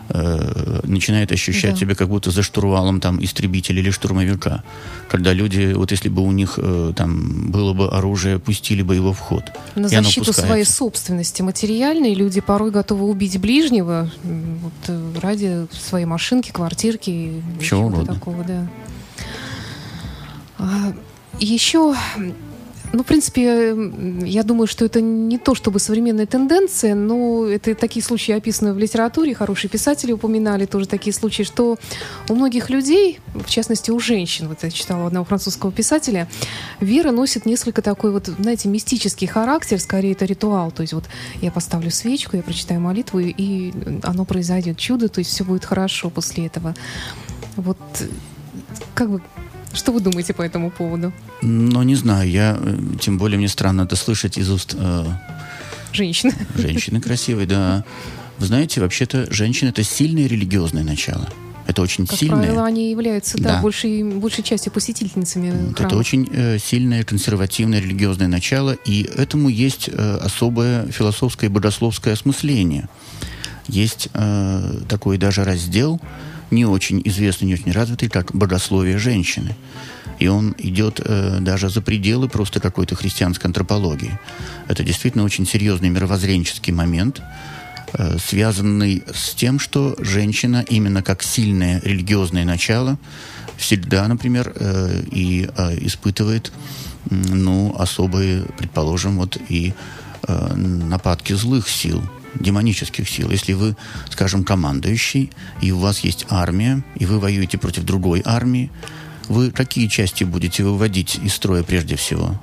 [0.09, 1.79] э, начинают ощущать да.
[1.79, 4.63] себя как будто за штурвалом там истребителя или штурмовика.
[5.09, 9.13] Когда люди, вот если бы у них э, там было бы оружие, пустили бы его
[9.13, 9.43] в ход.
[9.75, 16.51] На защиту своей собственности материальной люди порой готовы убить ближнего вот, э, ради своей машинки,
[16.51, 18.67] квартирки, чего такого, да.
[20.57, 20.93] А,
[21.39, 21.95] Еще
[22.93, 23.75] Ну, в принципе,
[24.23, 28.77] я думаю, что это не то чтобы современная тенденция, но это такие случаи описаны в
[28.77, 31.79] литературе, хорошие писатели упоминали тоже такие случаи, что
[32.29, 36.27] у многих людей, в частности у женщин, вот я читала одного французского писателя,
[36.81, 41.05] вера носит несколько такой вот, знаете, мистический характер, скорее это ритуал, то есть вот
[41.41, 46.11] я поставлю свечку, я прочитаю молитву, и оно произойдет чудо, то есть все будет хорошо
[46.11, 46.75] после этого.
[47.55, 47.79] Вот
[48.93, 49.21] как бы
[49.73, 51.11] что вы думаете по этому поводу?
[51.41, 52.29] Ну, не знаю.
[52.29, 54.75] Я, э, тем более, мне странно это слышать из уст...
[54.77, 55.05] Э,
[55.91, 56.33] женщины.
[56.55, 57.83] Женщины красивой, да.
[58.39, 61.29] Вы знаете, вообще-то женщина— это сильное религиозное начало.
[61.65, 62.39] Это очень как сильное.
[62.39, 63.61] Правило, они являются, да, да.
[63.61, 69.89] Большей, большей частью посетительницами вот Это очень э, сильное консервативное религиозное начало, и этому есть
[69.91, 72.89] э, особое философское и богословское осмысление.
[73.67, 76.01] Есть э, такой даже раздел
[76.53, 79.55] не очень известный, не очень развитый, как богословие женщины.
[80.19, 84.17] И он идет э, даже за пределы просто какой-то христианской антропологии.
[84.67, 87.21] Это действительно очень серьезный мировоззренческий момент,
[87.93, 92.97] э, связанный с тем, что женщина именно как сильное религиозное начало
[93.57, 96.51] всегда, например, э, и э, испытывает
[97.09, 99.73] ну, особые, предположим, вот и
[100.27, 102.01] э, нападки злых сил,
[102.35, 103.29] демонических сил.
[103.31, 103.75] Если вы,
[104.09, 108.71] скажем, командующий, и у вас есть армия, и вы воюете против другой армии,
[109.29, 112.39] вы какие части будете выводить из строя прежде всего?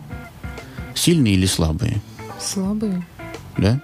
[0.94, 2.00] Сильные или слабые?
[2.40, 3.04] Слабые.
[3.58, 3.82] Да?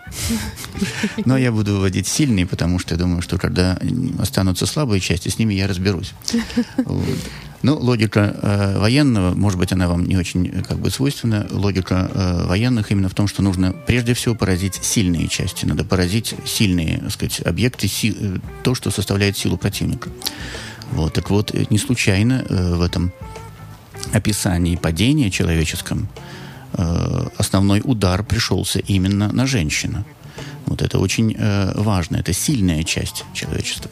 [1.24, 3.78] Но я буду выводить сильные, потому что я думаю, что когда
[4.18, 6.12] останутся слабые части, с ними я разберусь.
[6.78, 7.18] Вот.
[7.62, 11.46] Ну, логика э, военного, может быть, она вам не очень э, как бы свойственна.
[11.50, 15.64] Логика э, военных именно в том, что нужно прежде всего поразить сильные части.
[15.64, 20.10] Надо поразить сильные, так сказать, объекты, си, э, то, что составляет силу противника.
[20.92, 23.12] Вот, так вот, э, не случайно э, в этом
[24.12, 26.08] описании падения человеческом
[26.74, 30.04] э, основной удар пришелся именно на женщину.
[30.66, 33.90] Вот это очень э, важно, это сильная часть человечества.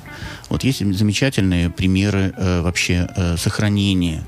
[0.48, 4.22] Вот есть замечательные примеры э, вообще э, сохранения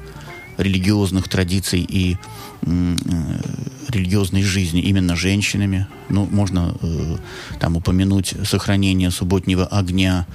[0.57, 2.17] религиозных традиций и
[2.63, 2.97] э,
[3.89, 5.87] религиозной жизни именно женщинами.
[6.09, 7.17] Ну, можно э,
[7.59, 10.27] там упомянуть сохранение субботнего огня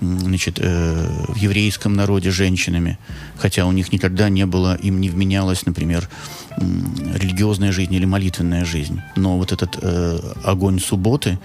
[0.00, 2.98] значит, э, в еврейском народе женщинами,
[3.36, 8.64] хотя у них никогда не было, им не вменялась, например, э, религиозная жизнь или молитвенная
[8.64, 9.00] жизнь.
[9.16, 11.38] Но вот этот э, огонь субботы,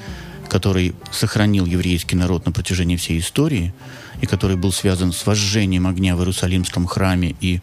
[0.50, 3.74] который сохранил еврейский народ на протяжении всей истории,
[4.22, 7.62] и который был связан с вожжением огня в Иерусалимском храме и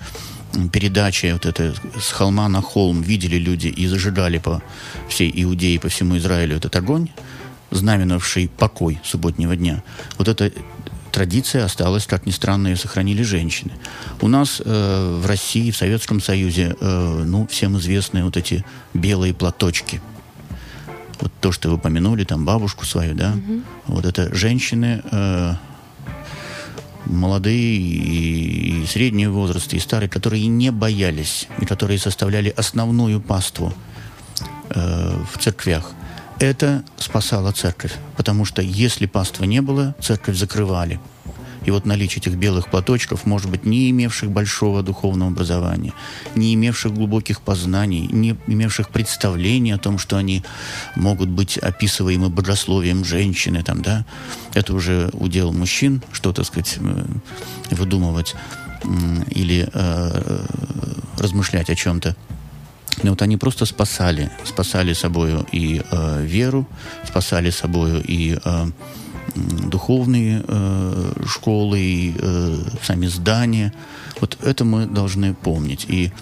[0.73, 4.63] передачей вот это с холма на холм видели люди и зажигали по
[5.09, 7.09] всей Иудее, по всему Израилю этот огонь,
[7.71, 9.83] знаменовавший покой субботнего дня.
[10.17, 10.53] Вот эта
[11.15, 13.73] традиция осталась, как ни странно, ее сохранили женщины.
[14.21, 19.33] У нас э, в России, в Советском Союзе, э, ну, всем известны вот эти белые
[19.33, 20.03] платочки.
[21.21, 23.63] Вот то, что вы упомянули, там бабушку свою, да, угу.
[23.87, 25.55] вот это женщины э,
[27.07, 33.73] молодые и, и среднего возраста, и старые, которые не боялись, и которые составляли основную паству
[34.71, 35.93] э, в церквях–
[36.39, 37.95] это спасало церковь.
[38.17, 41.01] Потому что если паства не было, церковь закрывали.
[41.65, 45.93] И вот наличие этих белых платочков, может быть, не имевших большого духовного образования,
[46.35, 50.45] не имевших глубоких познаний, не имевших представления о том, что они
[50.95, 54.05] могут быть описываемы богословием женщины, там, да,
[54.53, 57.05] это уже удел мужчин, что, так сказать, э,
[57.71, 58.35] выдумывать
[59.31, 60.47] или э,
[61.19, 62.15] размышлять о чем-то.
[63.03, 66.67] Но вот они просто спасали, спасали собою и э, веру,
[67.07, 68.67] спасали собою и э,
[69.35, 73.73] духовные э, школы, и э, сами здания.
[74.21, 75.87] Вот это мы должны помнить.
[75.89, 76.13] И,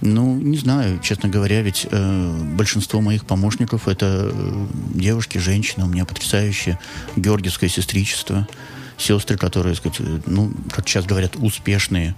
[0.00, 5.88] ну, не знаю, честно говоря, ведь э, большинство моих помощников это э, девушки, женщины, у
[5.88, 6.78] меня потрясающее
[7.16, 8.48] георгиевское сестричество,
[8.98, 12.14] сестры, которые, сказать, э, ну, как сейчас говорят, успешные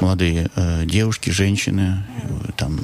[0.00, 2.80] молодые э, девушки, женщины, э, там,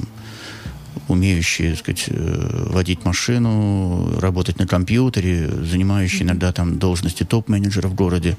[1.11, 7.93] умеющие, так сказать, э, водить машину, работать на компьютере, занимающие иногда там должности топ-менеджера в
[7.93, 8.37] городе,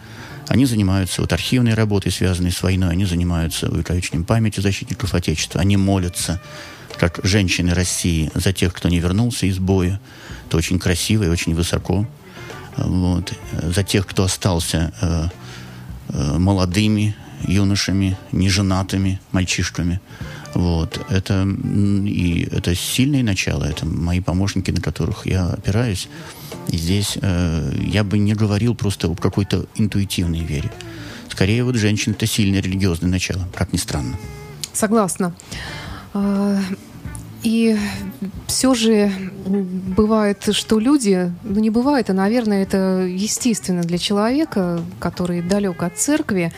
[0.48, 5.76] они занимаются вот архивной работой, связанной с войной, они занимаются увековечением памяти защитников Отечества, они
[5.76, 6.40] молятся,
[6.98, 10.00] как женщины России, за тех, кто не вернулся из боя.
[10.46, 12.06] Это очень красиво и очень высоко.
[12.76, 13.32] Вот.
[13.62, 15.28] За тех, кто остался э,
[16.08, 17.14] э, молодыми
[17.46, 20.00] юношами, неженатыми мальчишками.
[20.54, 21.00] Вот.
[21.08, 21.46] Это,
[22.04, 26.08] и это сильное начало, это мои помощники, на которых я опираюсь.
[26.68, 30.70] И здесь э, я бы не говорил просто об какой-то интуитивной вере.
[31.28, 34.16] Скорее, вот женщина– это сильное религиозное начало, как ни странно.
[34.72, 35.34] Согласна.
[36.14, 36.58] А,
[37.42, 37.76] И
[38.46, 39.10] все же
[39.96, 45.98] бывает, что люди, ну не бывает, а, наверное, это естественно для человека, который далек от
[45.98, 46.52] церкви,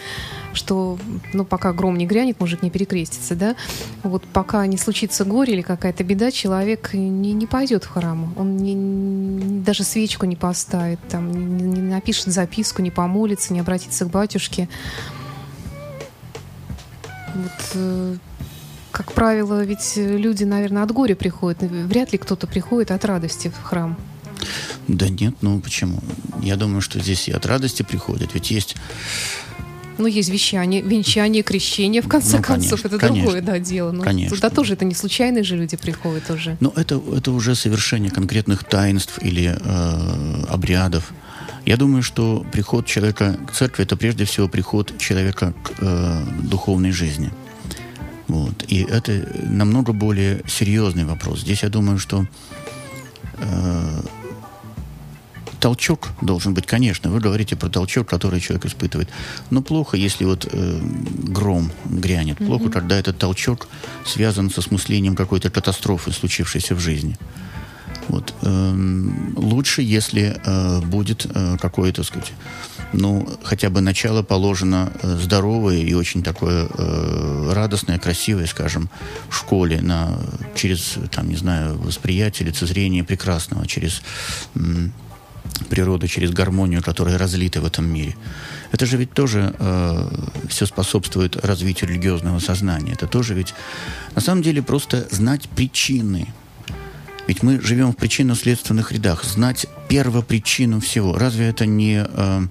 [0.54, 0.98] что,
[1.32, 3.56] ну, пока гром не грянет, мужик не перекрестится, да,
[4.02, 8.56] вот пока не случится горе или какая-то беда, человек не, не пойдет в храм, он
[8.56, 14.10] не, даже свечку не поставит, там, не, не напишет записку, не помолится, не обратится к
[14.10, 14.68] батюшке.
[17.34, 18.16] Вот э,
[18.94, 21.60] как правило, ведь люди, наверное, от горя приходят.
[21.62, 23.98] Вряд ли кто-то приходит от радости в храм.
[24.86, 25.98] Да нет, ну почему?
[26.40, 28.34] Я думаю, что здесь и от радости приходят.
[28.34, 28.76] Ведь есть
[29.98, 32.82] ну, есть вещание, венчание, крещение, в конце ну, концов.
[32.82, 33.92] Конечно, это конечно, другое да, дело.
[33.92, 34.36] Но конечно.
[34.36, 36.56] Туда тоже это не случайные же люди приходят уже.
[36.60, 41.12] Ну, это, это уже совершение конкретных таинств или э, обрядов.
[41.66, 46.92] Я думаю, что приход человека к церкви это прежде всего приход человека к э, духовной
[46.92, 47.30] жизни.
[48.28, 48.64] Вот.
[48.68, 51.40] И это намного более серьезный вопрос.
[51.40, 52.26] Здесь я думаю, что
[53.38, 54.00] э,
[55.64, 57.10] толчок должен быть, конечно.
[57.10, 59.08] Вы говорите про толчок, который человек испытывает.
[59.48, 60.80] Но плохо, если вот э,
[61.32, 62.38] гром грянет.
[62.38, 62.46] Mm-hmm.
[62.46, 63.68] Плохо, когда этот толчок
[64.04, 67.16] связан со смыслением какой-то катастрофы, случившейся в жизни.
[68.08, 68.34] Вот.
[68.42, 68.74] Э,
[69.36, 72.32] лучше, если э, будет э, какое-то, сказать,
[72.92, 78.90] ну, хотя бы начало положено э, здоровое и очень такое э, радостное, красивое, скажем,
[79.30, 80.18] в школе, на,
[80.54, 84.02] через, там, не знаю, восприятие, лицезрение прекрасного, через
[84.54, 84.92] м,
[85.68, 88.16] природу, через гармонию, которая разлита в этом мире.
[88.72, 90.10] Это же ведь тоже э,
[90.48, 92.92] все способствует развитию религиозного сознания.
[92.92, 93.54] Это тоже ведь,
[94.14, 96.32] на самом деле, просто знать причины.
[97.26, 99.24] Ведь мы живем в причинно-следственных рядах.
[99.24, 101.16] Знать первопричину всего.
[101.16, 102.04] Разве это не...
[102.06, 102.46] Э,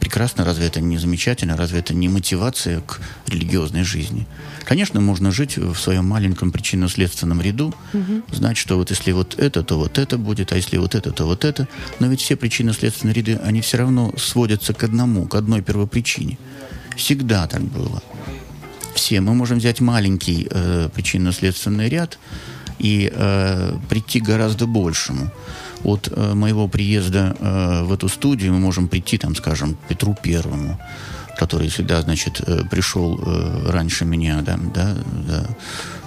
[0.00, 4.26] прекрасно, разве это не замечательно, разве это не мотивация к религиозной жизни?
[4.64, 8.22] Конечно, можно жить в своем маленьком причинно-следственном ряду, угу.
[8.32, 11.26] знать, что вот если вот это, то вот это будет, а если вот это, то
[11.26, 11.68] вот это.
[11.98, 16.38] Но ведь все причинно-следственные ряды, они все равно сводятся к одному, к одной первопричине.
[16.96, 18.02] Всегда так было.
[18.94, 19.20] Все.
[19.20, 22.18] Мы можем взять маленький э, причинно-следственный ряд
[22.78, 25.30] и э, прийти к гораздо большему
[25.84, 30.78] от э, моего приезда э, в эту студию мы можем прийти, там, скажем, Петру Первому,
[31.36, 35.46] который всегда, значит, э, пришел э, раньше меня, да, да, да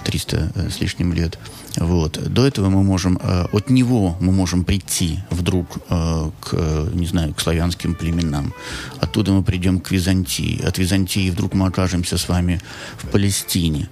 [0.04, 1.38] 300 э, с лишним лет.
[1.78, 2.20] Вот.
[2.34, 6.54] До этого мы можем, э, от него мы можем прийти вдруг э, к,
[6.94, 8.54] не знаю, к славянским племенам.
[9.00, 10.62] Оттуда мы придем к Византии.
[10.64, 12.60] От Византии вдруг мы окажемся с вами
[12.98, 13.90] в Палестине.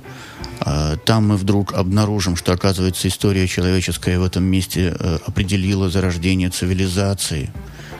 [0.59, 6.49] А, там мы вдруг обнаружим, что, оказывается, история человеческая в этом месте э, определила зарождение
[6.49, 7.51] цивилизации.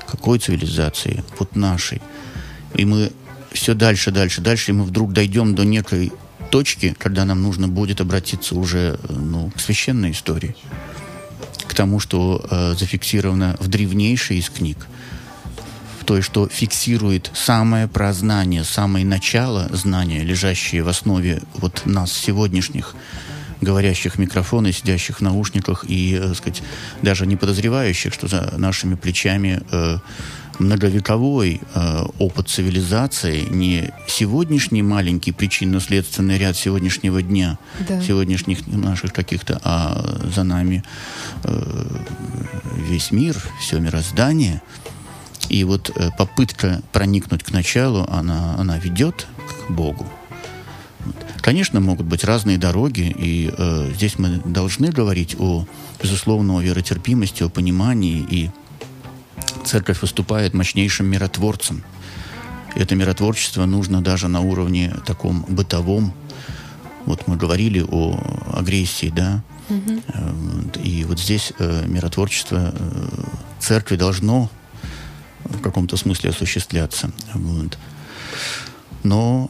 [0.08, 1.24] Какой цивилизации?
[1.40, 2.02] Вот нашей.
[2.76, 3.12] И мы
[3.52, 6.12] все дальше, дальше, дальше, и мы вдруг дойдем до некой
[6.50, 10.56] точки, когда нам нужно будет обратиться уже э, ну, к священной истории,
[11.68, 14.88] к тому, что э, зафиксировано в древнейшей из книг–
[16.12, 22.96] той, что фиксирует самое прознание, самое начало знания, лежащее в основе вот нас сегодняшних
[23.62, 26.64] говорящих микрофоны, сидящих в наушниках и, так э, сказать,
[27.02, 30.00] даже не подозревающих, что за нашими плечами э,
[30.62, 38.02] многовековой э, опыт цивилизации, не сегодняшний маленький причинно-следственный ряд сегодняшнего дня, да.
[38.02, 40.84] сегодняшних наших каких-то, а за нами
[41.44, 41.86] э,
[42.88, 44.62] весь мир, все мироздание–
[45.52, 49.28] и вот э, попытка проникнуть к началу, она, она ведет
[49.68, 50.08] к Богу.
[51.42, 55.66] Конечно, могут быть разные дороги, и э, здесь мы должны говорить о,
[56.02, 58.50] безусловно, о веротерпимости, о понимании, и
[59.64, 61.84] церковь выступает мощнейшим миротворцем.
[62.76, 66.14] Это миротворчество нужно даже на уровне таком бытовом.
[67.06, 68.18] Вот мы говорили о
[68.54, 70.02] агрессии, да, угу.
[70.84, 73.10] и вот здесь э, миротворчество э,
[73.60, 74.50] церкви должно
[75.44, 77.12] в каком-то смысле осуществляться.
[77.34, 77.78] Вот.
[79.04, 79.50] Но,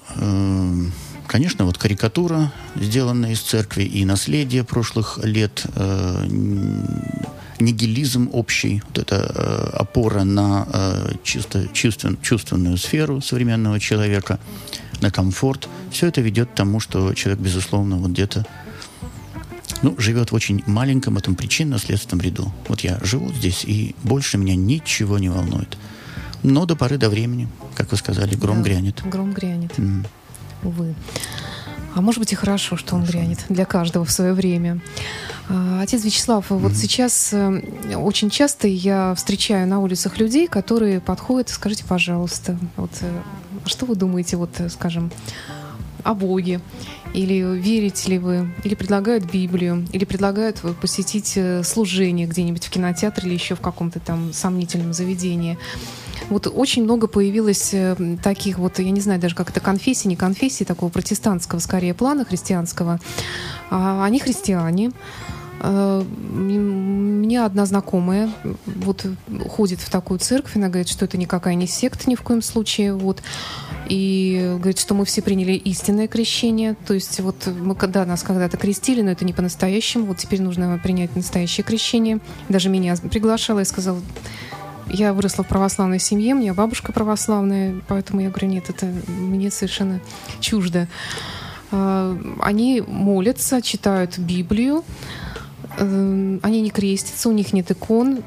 [1.27, 5.65] конечно, вот карикатура, сделанная из церкви, и наследие прошлых лет,
[7.61, 14.39] нигилизм общий, вот эта э, опора на э, чисто чувствен, чувственную сферу современного человека,
[15.01, 18.45] на комфорт, все это ведет к тому, что человек, безусловно, вот где-то
[19.81, 22.53] ну, живет в очень маленьком этом причинно-следственном ряду.
[22.67, 25.77] Вот я живу здесь, и больше меня ничего не волнует.
[26.43, 29.01] Но до поры до времени, как вы сказали, гром да, грянет.
[29.05, 29.71] Гром грянет.
[29.77, 30.05] Mm.
[30.63, 30.95] Увы.
[31.93, 34.79] А может быть и хорошо, что он грянет для каждого в свое время.
[35.49, 36.57] А, отец Вячеслав, mm-hmm.
[36.57, 42.91] вот сейчас э, очень часто я встречаю на улицах людей, которые подходят, скажите, пожалуйста, вот
[43.01, 43.21] э,
[43.65, 45.11] что вы думаете, вот, э, скажем,
[46.03, 46.61] о Боге,
[47.13, 53.35] или верите ли вы, или предлагают Библию, или предлагают посетить служение где-нибудь в кинотеатре или
[53.35, 55.59] еще в каком-то там сомнительном заведении.
[56.29, 60.15] Вот очень много появилось э, таких вот, я не знаю даже как это, конфессий, не
[60.15, 62.99] конфессий, такого протестантского скорее плана христианского.
[63.69, 64.91] А, они христиане,
[65.63, 68.31] Э, меня одна знакомая
[68.65, 69.05] вот
[69.47, 72.95] ходит в такую церковь, она говорит, что это никакая не секта ни в коем случае,
[72.95, 73.21] вот.
[73.87, 76.75] И говорит, что мы все приняли истинное крещение.
[76.87, 80.05] То есть вот мы когда нас когда-то крестили, но это не по-настоящему.
[80.05, 82.19] Вот теперь нужно принять настоящее крещение.
[82.47, 83.99] Даже меня приглашала и сказала,
[84.91, 89.51] я выросла в православной семье, у меня бабушка православная, поэтому я говорю, нет, это мне
[89.51, 89.99] совершенно
[90.39, 90.87] чуждо.
[91.71, 94.83] Э, они молятся, читают Библию,
[95.77, 98.19] Эм, они не крестятся, у них нет икон.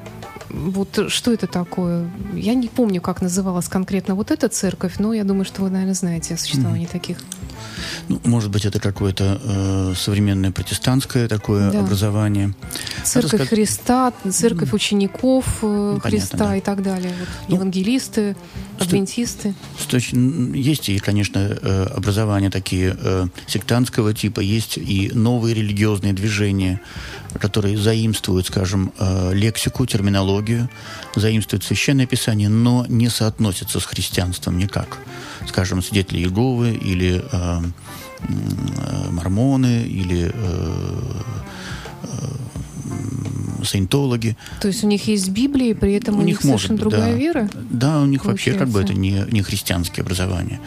[0.50, 2.08] Вот что это такое?
[2.34, 5.94] Я не помню, как называлась конкретно вот эта церковь, но я думаю, что вы, наверное,
[5.94, 6.92] знаете о существовании mm-hmm.
[6.92, 7.18] таких.
[8.08, 11.80] Ну, может быть, это какое-то э, современное протестантское такое да.
[11.80, 12.54] образование.
[13.04, 13.48] Церковь сказать...
[13.48, 16.56] Христа, церковь учеников э, ну, Христа да.
[16.56, 17.14] и так далее.
[17.18, 18.36] Вот, ну, евангелисты,
[18.78, 19.54] адвентисты.
[19.78, 19.96] Сто...
[19.96, 26.80] Есть и, конечно, э, образования такие э, сектантского типа, есть и новые религиозные движения,
[27.38, 30.68] которые заимствуют, скажем, э, лексику, терминологию,
[31.14, 34.98] заимствуют священное писание, но не соотносятся с христианством никак.
[35.46, 37.60] Скажем, свидетели Иеговы или э,
[38.28, 41.22] э, мормоны или э,
[42.02, 43.23] э,
[43.64, 44.36] саентологи.
[44.60, 47.12] То есть у них есть Библия, при этом у, у них, них совершенно быть, другая
[47.12, 47.18] да.
[47.18, 47.50] вера?
[47.70, 48.50] Да, у них получается.
[48.50, 50.60] вообще как бы это не, не христианские образования.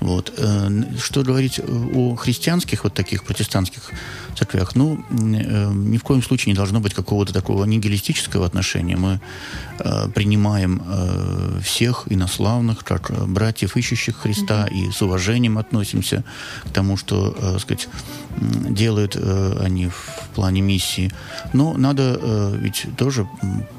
[0.00, 0.32] Вот.
[0.36, 0.68] Э,
[0.98, 3.90] что говорить о христианских вот таких протестантских
[4.38, 4.74] церквях.
[4.74, 8.96] Ну, э, ни в коем случае не должно быть какого-то такого нигилистического отношения.
[8.96, 9.20] Мы
[9.78, 14.88] э, принимаем э, всех инославных, как братьев, ищущих Христа, mm-hmm.
[14.88, 16.24] и с уважением относимся
[16.64, 17.88] к тому, что, э, сказать,
[18.40, 21.12] делают э, они в плане миссии.
[21.52, 23.26] Но надо э, ведь тоже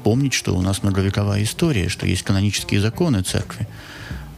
[0.02, 3.66] помнить, что у нас многовековая история, что есть канонические законы церкви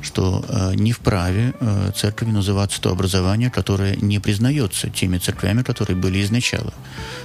[0.02, 5.96] что э, не вправе э, церкви называться то образование, которое не признается теми церквями, которые
[5.96, 6.72] были изначально.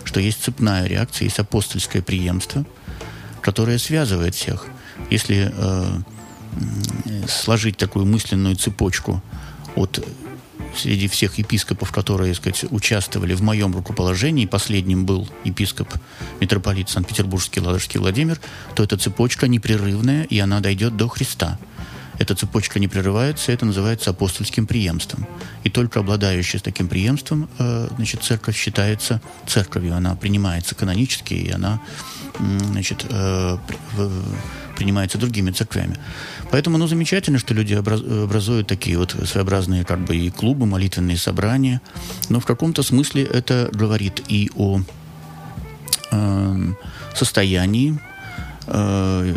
[0.03, 2.65] Что есть цепная реакция, есть апостольское преемство,
[3.41, 4.67] которое связывает всех.
[5.09, 6.01] Если э,
[7.27, 9.21] сложить такую мысленную цепочку
[9.75, 10.03] от
[10.75, 15.93] среди всех епископов, которые, так сказать, участвовали в моем рукоположении, последним был епископ,
[16.39, 18.39] митрополит Санкт-Петербургский Ладожский Владимир,
[18.75, 21.57] то эта цепочка непрерывная, и она дойдет до Христа.
[22.19, 25.27] Эта цепочка не прерывается, это называется апостольским преемством.
[25.63, 31.79] И только обладающая таким преемством, э, значит, церковь считается церковью, она принимается канонически, и она,
[32.39, 33.57] значит, э,
[34.77, 35.95] принимается другими церквями.
[36.51, 41.81] Поэтому, ну, замечательно, что люди образуют такие вот своеобразные как бы и клубы, молитвенные собрания.
[42.29, 44.81] Но в каком-то смысле это говорит и о
[46.11, 46.73] э,
[47.15, 47.97] состоянии
[48.67, 49.35] э,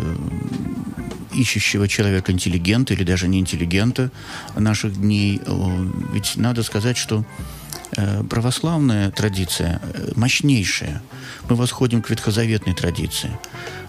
[1.33, 4.11] ищущего человека интеллигента или даже не интеллигента
[4.55, 5.41] наших дней.
[6.13, 7.25] Ведь надо сказать, что
[8.29, 11.01] православная традиция э, мощнейшая.
[11.49, 13.31] Мы восходим к ветхозаветной традиции.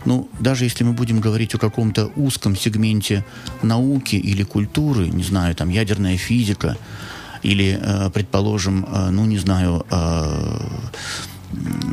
[0.04, 3.24] Ну, даже если мы будем говорить о каком-то узком сегменте
[3.62, 6.76] науки или культуры, не знаю, там, ядерная физика,
[7.42, 9.84] или, э, предположим, ну, не знаю,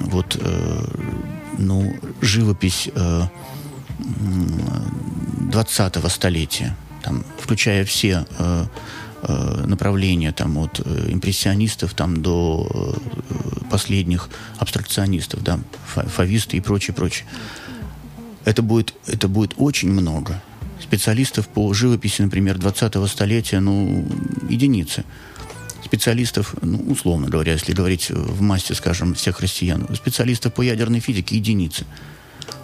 [0.06, 0.38] вот,
[1.58, 2.90] ну, живопись
[5.52, 8.26] 20-го столетия, там, включая все
[9.22, 12.68] э, направления там, от э, импрессионистов там, до
[13.30, 17.28] э, последних абстракционистов, да, фависты и прочее, прочее.
[18.46, 20.42] Это будет, это будет очень много.
[20.82, 24.08] Специалистов по живописи, например, 20-го столетия, ну,
[24.50, 25.04] единицы.
[25.84, 31.36] Специалистов, ну, условно говоря, если говорить в массе, скажем, всех россиян, специалистов по ядерной физике
[31.36, 31.86] единицы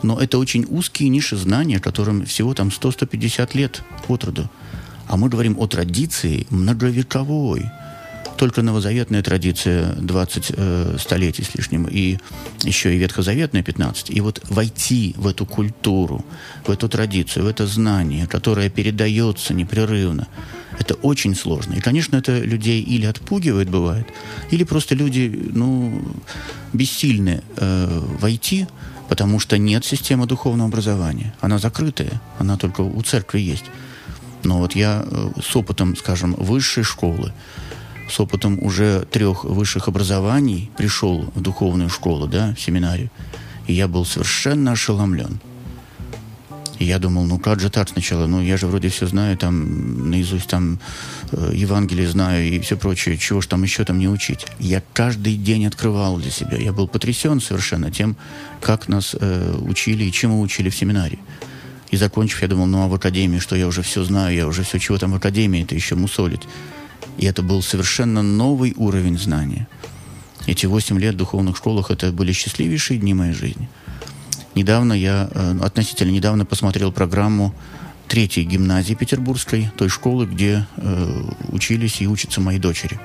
[0.04, 4.50] но это очень узкие ниши знания, которым всего там 100-150 лет от роду.
[5.08, 7.66] А мы говорим о традиции многовековой.
[8.38, 12.18] Только новозаветная традиция 20 э, столетий с лишним, и
[12.64, 14.10] еще и ветхозаветная 15.
[14.10, 16.26] И вот войти в эту культуру,
[16.66, 20.28] в эту традицию, в это знание, которое передается непрерывно,
[20.78, 21.76] это очень сложно.
[21.76, 24.08] И, конечно, это людей или отпугивает, бывает,
[24.52, 26.02] или просто люди, ну,
[26.74, 28.68] бессильны э, войти
[29.10, 31.34] потому что нет системы духовного образования.
[31.40, 33.66] Она закрытая, она только у церкви есть.
[34.46, 37.34] Но вот я э, с опытом, скажем, высшей школы,
[38.10, 43.10] с опытом уже трех высших образований пришел в духовную школу, да, в семинарию,
[43.68, 45.40] и я был совершенно ошеломлен.
[46.78, 48.28] И я думал, ну как же так сначала?
[48.28, 50.78] Ну я же вроде все знаю, там наизусть там
[51.32, 54.46] э, Евангелие знаю и все прочее, чего ж там еще там не учить.
[54.60, 56.58] Я каждый день открывал для себя.
[56.58, 58.18] Я был потрясен совершенно тем,
[58.62, 61.18] как нас э, учили и чему учили в семинаре.
[61.96, 64.64] И закончив, я думал, ну а в академии, что я уже все знаю, я уже
[64.64, 66.42] все, чего там в академии, это еще мусолить.
[67.18, 69.66] И это был совершенно новый уровень знания.
[70.46, 73.70] Эти восемь лет в духовных школах, это были счастливейшие дни моей жизни.
[74.56, 77.56] Недавно я, э, относительно недавно посмотрел программу
[78.10, 83.00] третьей гимназии петербургской, той школы, где э, учились и учатся мои дочери.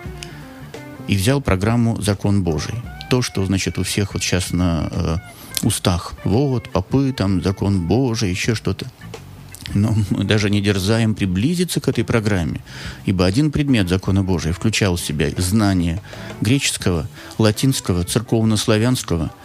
[1.07, 2.75] И взял программу «Закон Божий».
[3.09, 5.17] То, что, значит, у всех вот сейчас на э,
[5.63, 6.15] устах.
[6.25, 8.87] Вот, попы, там, закон Божий, еще что-то.
[9.73, 12.61] Но мы даже не дерзаем приблизиться к этой программе,
[13.07, 16.03] ибо один предмет закона Божия включал в себя знание
[16.41, 17.09] греческого,
[17.39, 19.31] латинского, церковно-славянского–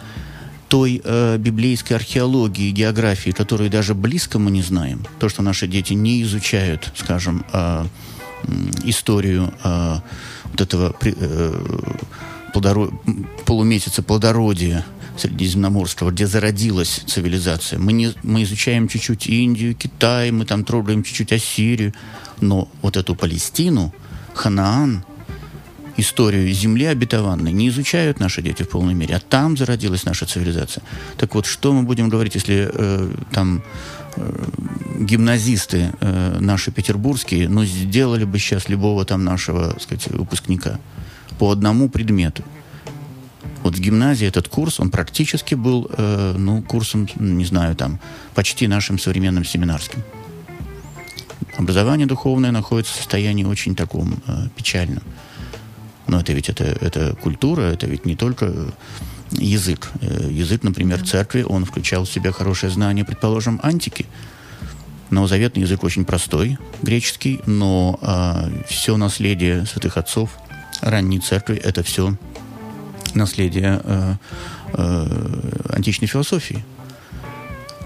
[0.68, 5.92] той э, библейской археологии, географии, которую даже близко мы не знаем, то, что наши дети
[5.92, 7.86] не изучают, скажем, э,
[8.84, 9.96] историю э,
[10.44, 11.64] вот этого э,
[12.52, 12.90] плодоро...
[13.44, 14.84] полумесяца плодородия
[15.16, 17.78] Средиземноморского, где зародилась цивилизация.
[17.78, 21.92] Мы, не, мы изучаем чуть-чуть Индию, Китай, мы там трогаем чуть-чуть Ассирию,
[22.40, 23.92] но вот эту Палестину,
[24.34, 25.04] Ханаан–
[25.96, 30.82] историю земли обетованной не изучают наши дети в полной мере, а там зародилась наша цивилизация.
[31.16, 33.62] Так вот, что мы будем говорить, если э, там
[34.16, 34.44] э,
[35.00, 40.78] гимназисты э, наши петербургские, ну, сделали бы сейчас любого там нашего, так сказать, выпускника
[41.38, 42.42] по одному предмету.
[43.66, 47.98] Вот в гимназии этот курс, он практически был, э, ну, курсом, не знаю, там,
[48.32, 50.04] почти нашим современным семинарским.
[51.58, 55.02] Образование духовное находится в состоянии очень таком э, печальном.
[56.06, 58.72] Но это ведь это, это культура, это ведь не только
[59.32, 59.90] язык.
[60.00, 64.06] Э, язык, например, церкви, он включал в себя хорошее знание, предположим, антики.
[65.10, 70.30] Новозаветный язык очень простой, греческий, но а, все наследие святых отцов
[70.82, 72.16] ранней церкви– это все
[73.16, 74.16] наследие а,
[74.72, 76.64] а, античной философии.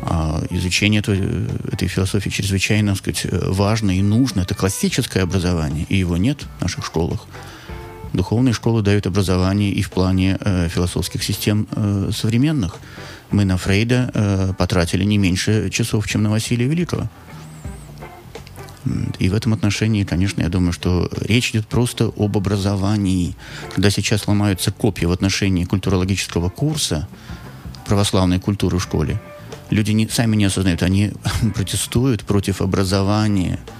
[0.03, 1.21] А изучение этой,
[1.73, 4.41] этой философии чрезвычайно сказать, важно и нужно.
[4.41, 7.27] Это классическое образование, и его нет в наших школах.
[8.13, 12.77] Духовные школы дают образование и в плане э, философских систем э, современных.
[13.31, 17.09] Мы на Фрейда э, потратили не меньше часов, чем на Василия Великого.
[19.19, 23.37] И в этом отношении, конечно, я думаю, что речь идет просто об образовании.
[23.75, 27.07] Когда сейчас ломаются копья в отношении культурологического курса
[27.87, 29.21] православной культуры в школе,
[29.69, 31.13] люди не, сами не осознают, они
[31.55, 33.59] протестуют против образования–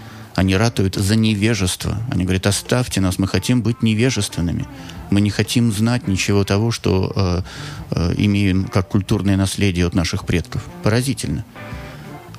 [0.41, 1.99] они ратуют за невежество.
[2.11, 4.67] Они говорят, оставьте нас, мы хотим быть невежественными.
[5.11, 7.43] Мы не хотим знать ничего того, что э,
[7.91, 10.65] э, имеем как культурное наследие от наших предков.
[10.83, 11.45] Поразительно.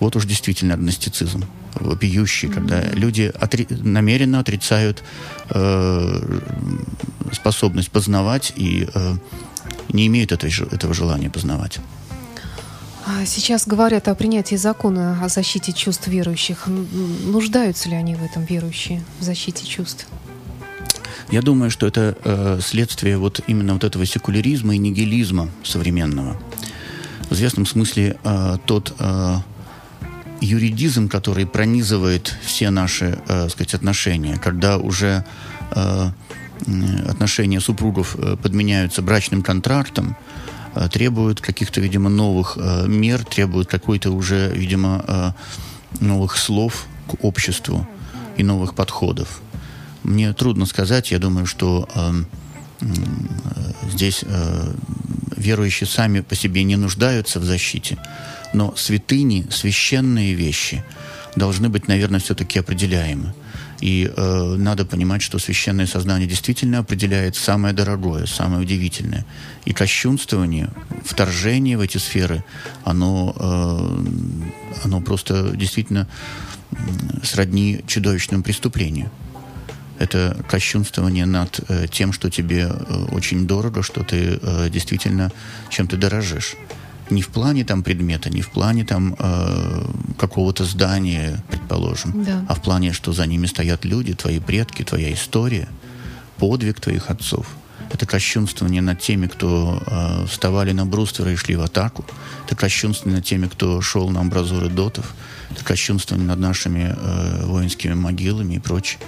[0.01, 1.45] Вот уж действительно агностицизм
[1.75, 2.53] вопиющий, mm-hmm.
[2.53, 5.03] когда люди отри- намеренно отрицают
[5.51, 6.39] э,
[7.31, 9.15] способность познавать и э,
[9.93, 11.79] не имеют этой, этого желания познавать.
[13.05, 16.67] А сейчас говорят о принятии закона о защите чувств верующих.
[16.67, 20.07] Нуждаются ли они в этом, верующие, в защите чувств?
[21.29, 26.41] Я думаю, что это э, следствие вот именно вот этого секуляризма и нигилизма современного.
[27.29, 29.35] В известном смысле э, тот э,
[30.41, 35.23] юридизм, который пронизывает все наши, э, сказать, отношения, когда уже
[35.71, 36.11] э,
[37.07, 40.17] отношения супругов э, подменяются брачным контрактом,
[40.73, 45.31] Э, требуют каких-то, видимо, новых э, мер, требуют какой-то уже, видимо, э,
[45.99, 47.87] новых слов к обществу
[48.37, 49.41] и новых подходов.
[50.03, 52.11] Мне трудно сказать, я думаю, что э,
[52.81, 52.85] э,
[53.91, 54.73] здесь э,
[55.35, 57.97] верующие сами по себе не нуждаются в защите,
[58.53, 60.83] но святыни, священные вещи
[61.35, 63.33] должны быть, наверное, все-таки определяемы.
[63.79, 69.25] И э, надо понимать, что священное сознание действительно определяет самое дорогое, самое удивительное.
[69.65, 70.69] И кощунствование,
[71.03, 72.43] вторжение в эти сферы,
[72.83, 76.07] оно, э, оно просто действительно
[77.23, 79.09] сродни чудовищному преступлению.
[79.97, 85.31] Это кощунствование над э, тем, что тебе э, очень дорого, что ты э, действительно
[85.69, 86.55] чем ты дорожишь
[87.11, 89.85] не в плане там предмета, не в плане там э,
[90.17, 92.45] какого-то здания, предположим, да.
[92.47, 95.67] а в плане, что за ними стоят люди, твои предки, твоя история,
[96.37, 97.45] подвиг твоих отцов.
[97.91, 102.05] Это кощунствование над теми, кто э, вставали на бруствер и шли в атаку.
[102.45, 105.13] Это кощунствование над теми, кто шел на амбразуры дотов.
[105.49, 108.99] Это кощунствование над нашими э, воинскими могилами и прочее.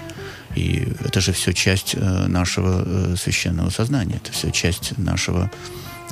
[0.56, 4.16] И это же все часть э, нашего э, священного сознания.
[4.24, 5.50] Это все часть нашего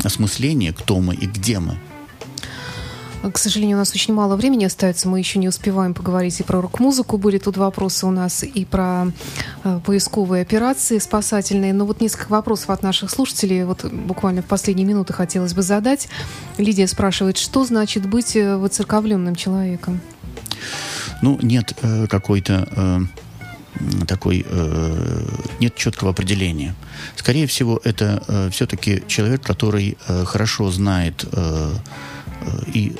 [0.03, 1.77] осмысление, кто мы и где мы.
[3.21, 5.07] К сожалению, у нас очень мало времени остается.
[5.07, 7.17] Мы еще не успеваем поговорить и про рок-музыку.
[7.17, 9.07] Были тут вопросы у нас и про
[9.63, 11.71] э, поисковые операции спасательные.
[11.71, 13.63] Но вот несколько вопросов от наших слушателей.
[13.63, 16.07] Вот буквально в последние минуты хотелось бы задать.
[16.57, 20.01] Лидия спрашивает, что значит быть э, воцерковленным человеком?
[21.21, 22.67] Ну, нет э, какой-то...
[22.75, 22.99] Э
[24.07, 25.25] такой э,
[25.59, 26.75] нет четкого определения.
[27.15, 31.73] Скорее всего, это э, все-таки человек, который э, хорошо знает э,
[32.41, 32.95] э, и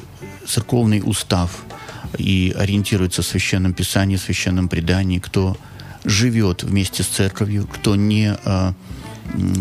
[0.48, 1.64] церковный устав,
[2.18, 5.58] и ориентируется в священном писании, в священном предании, кто
[6.04, 8.74] живет вместе с церковью, кто не э,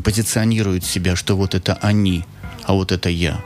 [0.05, 2.25] позиционирует себя, что вот это они,
[2.65, 3.41] а вот это я.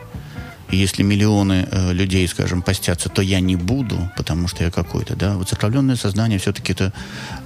[0.70, 5.14] И если миллионы э, людей, скажем, постятся, то я не буду, потому что я какой-то,
[5.14, 5.36] да.
[5.36, 6.92] Выцерковленное сознание все-таки это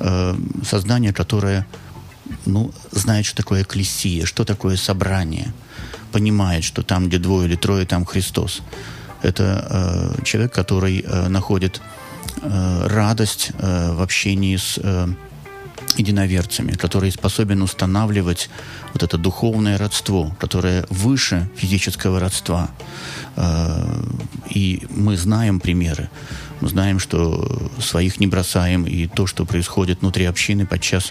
[0.01, 1.67] э, сознание, которое,
[2.47, 5.53] ну, знает, что такое экклесия, что такое собрание,
[6.13, 8.63] понимает, что там, где двое или трое, там Христос.
[9.23, 11.81] Это э, человек, который э, находит
[12.41, 15.09] э, радость э, в общении с э,
[15.97, 18.51] единоверцами, который способен устанавливать
[18.93, 22.71] вот это духовное родство, которое выше физического родства.
[23.37, 24.03] Э,
[24.51, 26.11] и мы знаем примеры.
[26.61, 31.11] Мы знаем, что своих не бросаем, и то, что происходит внутри общины, подчас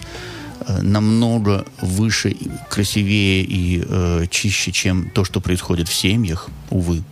[0.60, 2.36] э, намного выше,
[2.68, 7.02] красивее и э, чище, чем то, что происходит в семьях, увы.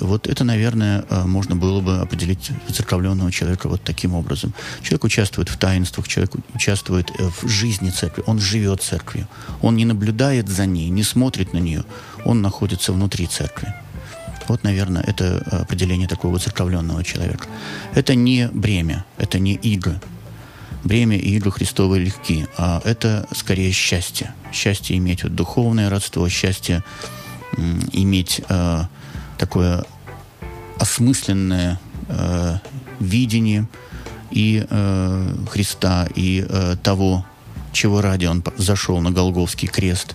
[0.00, 4.54] Вот это, наверное, э, можно было бы определить церковленного человека вот таким образом.
[4.82, 9.28] Человек участвует в таинствах, человек участвует э, в жизни церкви, он живет церковью.
[9.62, 11.84] Он не наблюдает за ней, не смотрит на нее,
[12.24, 13.74] он находится внутри церкви.
[14.48, 17.46] Вот, наверное, это определение такого церковленного человека.
[17.94, 20.00] Это не бремя, это не иго.
[20.82, 24.34] Бремя и иго Христовы легки, а это скорее счастье.
[24.52, 26.82] Счастье иметь вот духовное родство, счастье
[27.92, 28.84] иметь э,
[29.40, 29.84] такое
[30.78, 32.58] осмысленное э,
[33.00, 33.66] видение
[34.30, 37.24] и э, Христа, и э, того,
[37.72, 40.14] чего ради он зашел на Голговский крест,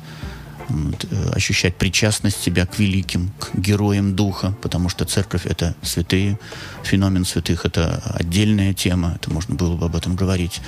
[0.70, 6.40] вот, э, ощущать причастность себя к великим, к героям Духа, потому что церковь— это святые,
[6.84, 10.62] феномен святых— это отдельная тема, это можно было бы об этом говорить.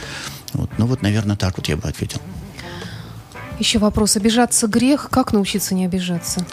[0.54, 0.72] Вот.
[0.80, 2.22] Ну вот, наверное, так вот я бы ответил.
[3.60, 4.18] Еще вопрос.
[4.18, 5.10] Обижаться грех?
[5.12, 6.46] Как научиться не обижаться?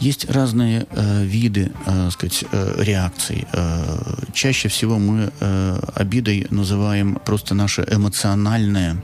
[0.00, 3.46] Есть разные э, виды, э, сказать, э, реакций.
[3.52, 3.98] Э,
[4.34, 9.02] чаще всего мы э, обидой называем просто наше эмоциональное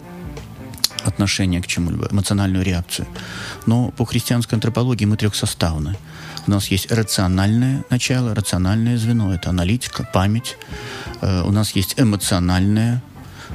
[1.04, 3.06] отношение к чему-либо, эмоциональную реакцию.
[3.66, 5.96] Но по христианской антропологии мы трехсоставны.
[6.46, 10.58] У нас есть рациональное начало, рациональное звено, это аналитика, память.
[11.22, 13.02] Э, у нас есть эмоциональная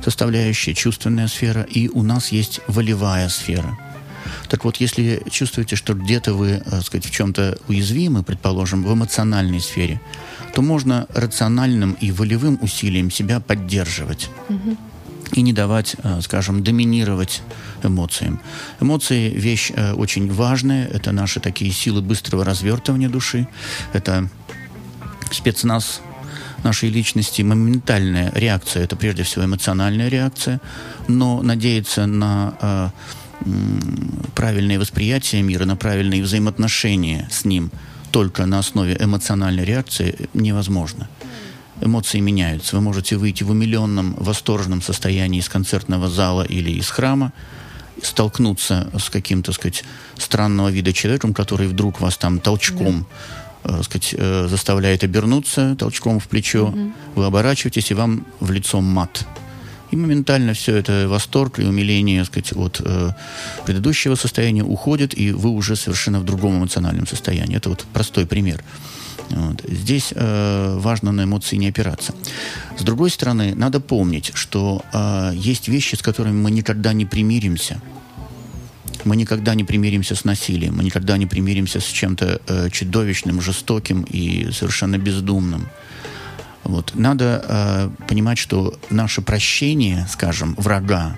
[0.04, 3.78] составляющая, чувственная сфера, и у нас есть волевая сфера–
[4.50, 8.94] так вот, если чувствуете, что где-то вы, так э, сказать, в чем-то уязвимы, предположим, в
[8.94, 10.00] эмоциональной сфере,
[10.54, 14.30] то можно рациональным и волевым усилием себя поддерживать.
[14.50, 14.78] Угу.
[15.34, 17.42] И не давать, э, скажем, доминировать
[17.84, 18.40] эмоциям.
[18.80, 20.88] Эмоции– вещь э, очень важная.
[20.88, 23.48] Это наши такие силы быстрого развертывания души.
[23.94, 24.30] Это
[25.32, 26.02] спецназ
[26.64, 30.60] нашей личности, моментальная реакция, это прежде всего эмоциональная реакция,
[31.08, 32.92] но надеяться на
[34.36, 37.72] правильное восприятие мира, на правильные взаимоотношения с ним
[38.12, 41.10] только на основе эмоциональной реакции невозможно.
[41.82, 42.76] Эмоции меняются.
[42.76, 47.34] Вы можете выйти в умиленном, восторженном состоянии из концертного зала или из храма,
[48.02, 49.84] столкнуться с каким-то, сказать,
[50.18, 53.06] странного вида человеком, который вдруг вас там толчком
[53.64, 56.68] э, сказать, э, заставляет обернуться, толчком в плечо.
[56.68, 56.92] Угу.
[57.16, 59.26] Вы оборачиваетесь, и вам в лицо мат.
[59.92, 63.12] И моментально все это восторг и умиление сказать, от э,
[63.66, 67.56] предыдущего состояния уходит, и вы уже совершенно в другом эмоциональном состоянии.
[67.56, 68.64] Это вот простой пример.
[69.30, 69.62] Вот.
[69.68, 72.14] Здесь э, важно на эмоции не опираться.
[72.78, 77.82] С другой стороны, надо помнить, что э, есть вещи, с которыми мы никогда не примиримся.
[79.06, 84.04] Мы никогда не примиримся с насилием, мы никогда не примиримся с чем-то э, чудовищным, жестоким
[84.04, 85.70] и совершенно бездумным.
[86.68, 86.92] Вот.
[86.96, 91.16] Надо э, понимать, что наше прощение, скажем, врага,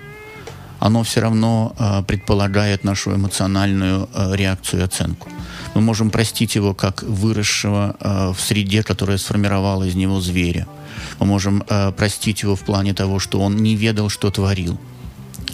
[0.78, 5.28] оно все равно э, предполагает нашу эмоциональную э, реакцию и оценку.
[5.74, 10.68] Мы можем простить его как выросшего э, в среде, которая сформировала из него зверя.
[11.18, 14.78] Мы можем э, простить его в плане того, что он не ведал, что творил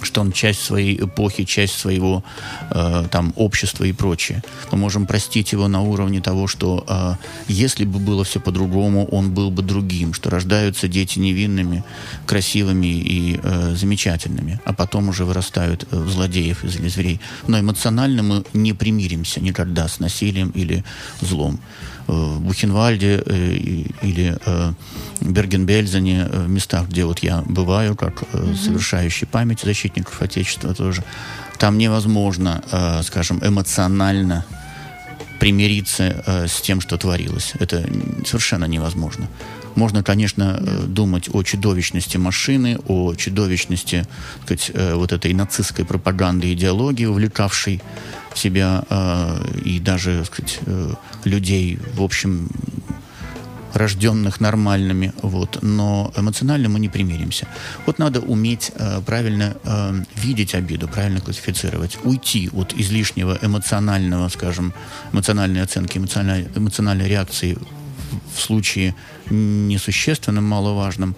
[0.03, 2.23] что он часть своей эпохи, часть своего
[2.71, 4.43] э, там общества и прочее.
[4.73, 7.15] Мы можем простить его на уровне того, что э,
[7.49, 11.85] если бы было все по-другому, он был бы другим, что рождаются дети невинными,
[12.27, 17.21] красивыми и э, замечательными, а потом уже вырастают э, в злодеев или зверей.
[17.47, 20.85] Но эмоционально мы не примиримся никогда с насилием или
[21.21, 21.61] злом.
[22.07, 23.19] В Бухенвальде
[24.03, 24.37] или
[25.21, 28.23] Берген-Бельзене, в местах, где вот я бываю, как
[28.55, 31.05] совершающий память защитников Отечества тоже,
[31.59, 32.63] там невозможно,
[33.05, 34.45] скажем, эмоционально
[35.41, 37.53] примириться с тем, что творилось.
[37.59, 37.85] Это
[38.25, 39.29] совершенно невозможно.
[39.77, 44.07] Можно, конечно, э, думать о чудовищности машины, о чудовищности
[44.43, 47.83] сказать, э, вот этой нацистской пропаганды, идеологии, увлекавшей
[48.39, 50.61] себя э, и даже сказать,
[51.25, 52.49] людей, в общем,
[53.77, 57.47] рожденных нормальными, вот, но эмоционально мы не примиримся.
[57.85, 64.73] Вот надо уметь э, правильно э, видеть обиду, правильно классифицировать, уйти от излишнего эмоционального, скажем,
[65.13, 67.59] эмоциональной оценки, эмоциональной, эмоциональной реакции
[68.35, 68.95] в случае
[69.31, 71.17] несущественным, маловажным.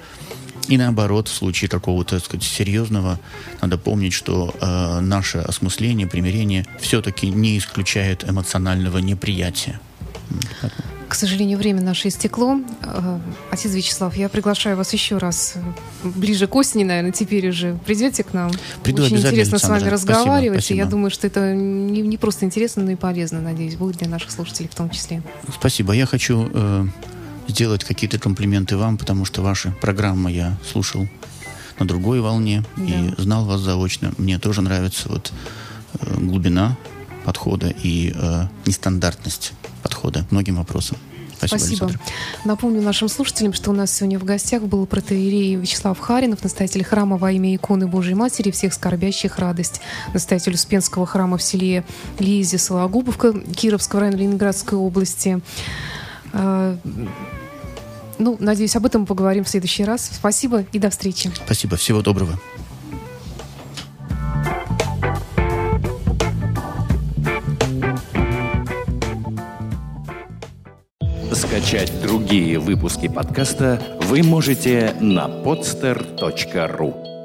[0.68, 3.18] И наоборот, в случае какого-то, так сказать, серьезного,
[3.62, 9.80] надо помнить, что э, наше осмысление, примирение все-таки не исключает эмоционального неприятия.
[11.08, 12.60] К сожалению, время наше истекло.
[12.82, 13.18] Э,
[13.50, 15.54] отец Вячеслав, я приглашаю вас еще раз
[16.04, 18.50] ближе к осени, наверное, теперь уже придете к нам.
[18.82, 19.78] Приду Очень интересно Александра.
[19.78, 20.60] с вами разговаривать.
[20.60, 20.76] Спасибо, спасибо.
[20.76, 24.08] И я думаю, что это не, не просто интересно, но и полезно, надеюсь, будет для
[24.08, 25.22] наших слушателей в том числе.
[25.50, 25.94] Спасибо.
[25.94, 26.86] Я хочу э,
[27.48, 31.08] сделать какие-то комплименты вам, потому что ваши программы я слушал
[31.78, 32.84] на другой волне да.
[32.84, 34.12] и знал вас заочно.
[34.18, 35.32] Мне тоже нравится вот
[36.00, 36.76] э, глубина
[37.24, 40.98] подхода и э, нестандартность подхода многим вопросам.
[41.36, 41.76] Спасибо.
[41.76, 42.00] Спасибо.
[42.44, 47.16] Напомню нашим слушателям, что у нас сегодня в гостях был протеерей Вячеслав Харинов, настоятель храма
[47.16, 49.80] во имя иконы Божьей Матери всех скорбящих радость,
[50.12, 51.84] настоятель Успенского храма в селе
[52.18, 55.40] Лизе, Сологубовка, Кировского района Ленинградской области.
[58.18, 60.10] Ну, надеюсь, об этом мы поговорим в следующий раз.
[60.12, 61.30] Спасибо и до встречи.
[61.44, 61.76] Спасибо.
[61.76, 62.38] Всего доброго.
[71.32, 77.17] Скачать другие выпуски подкаста вы можете на podster.ru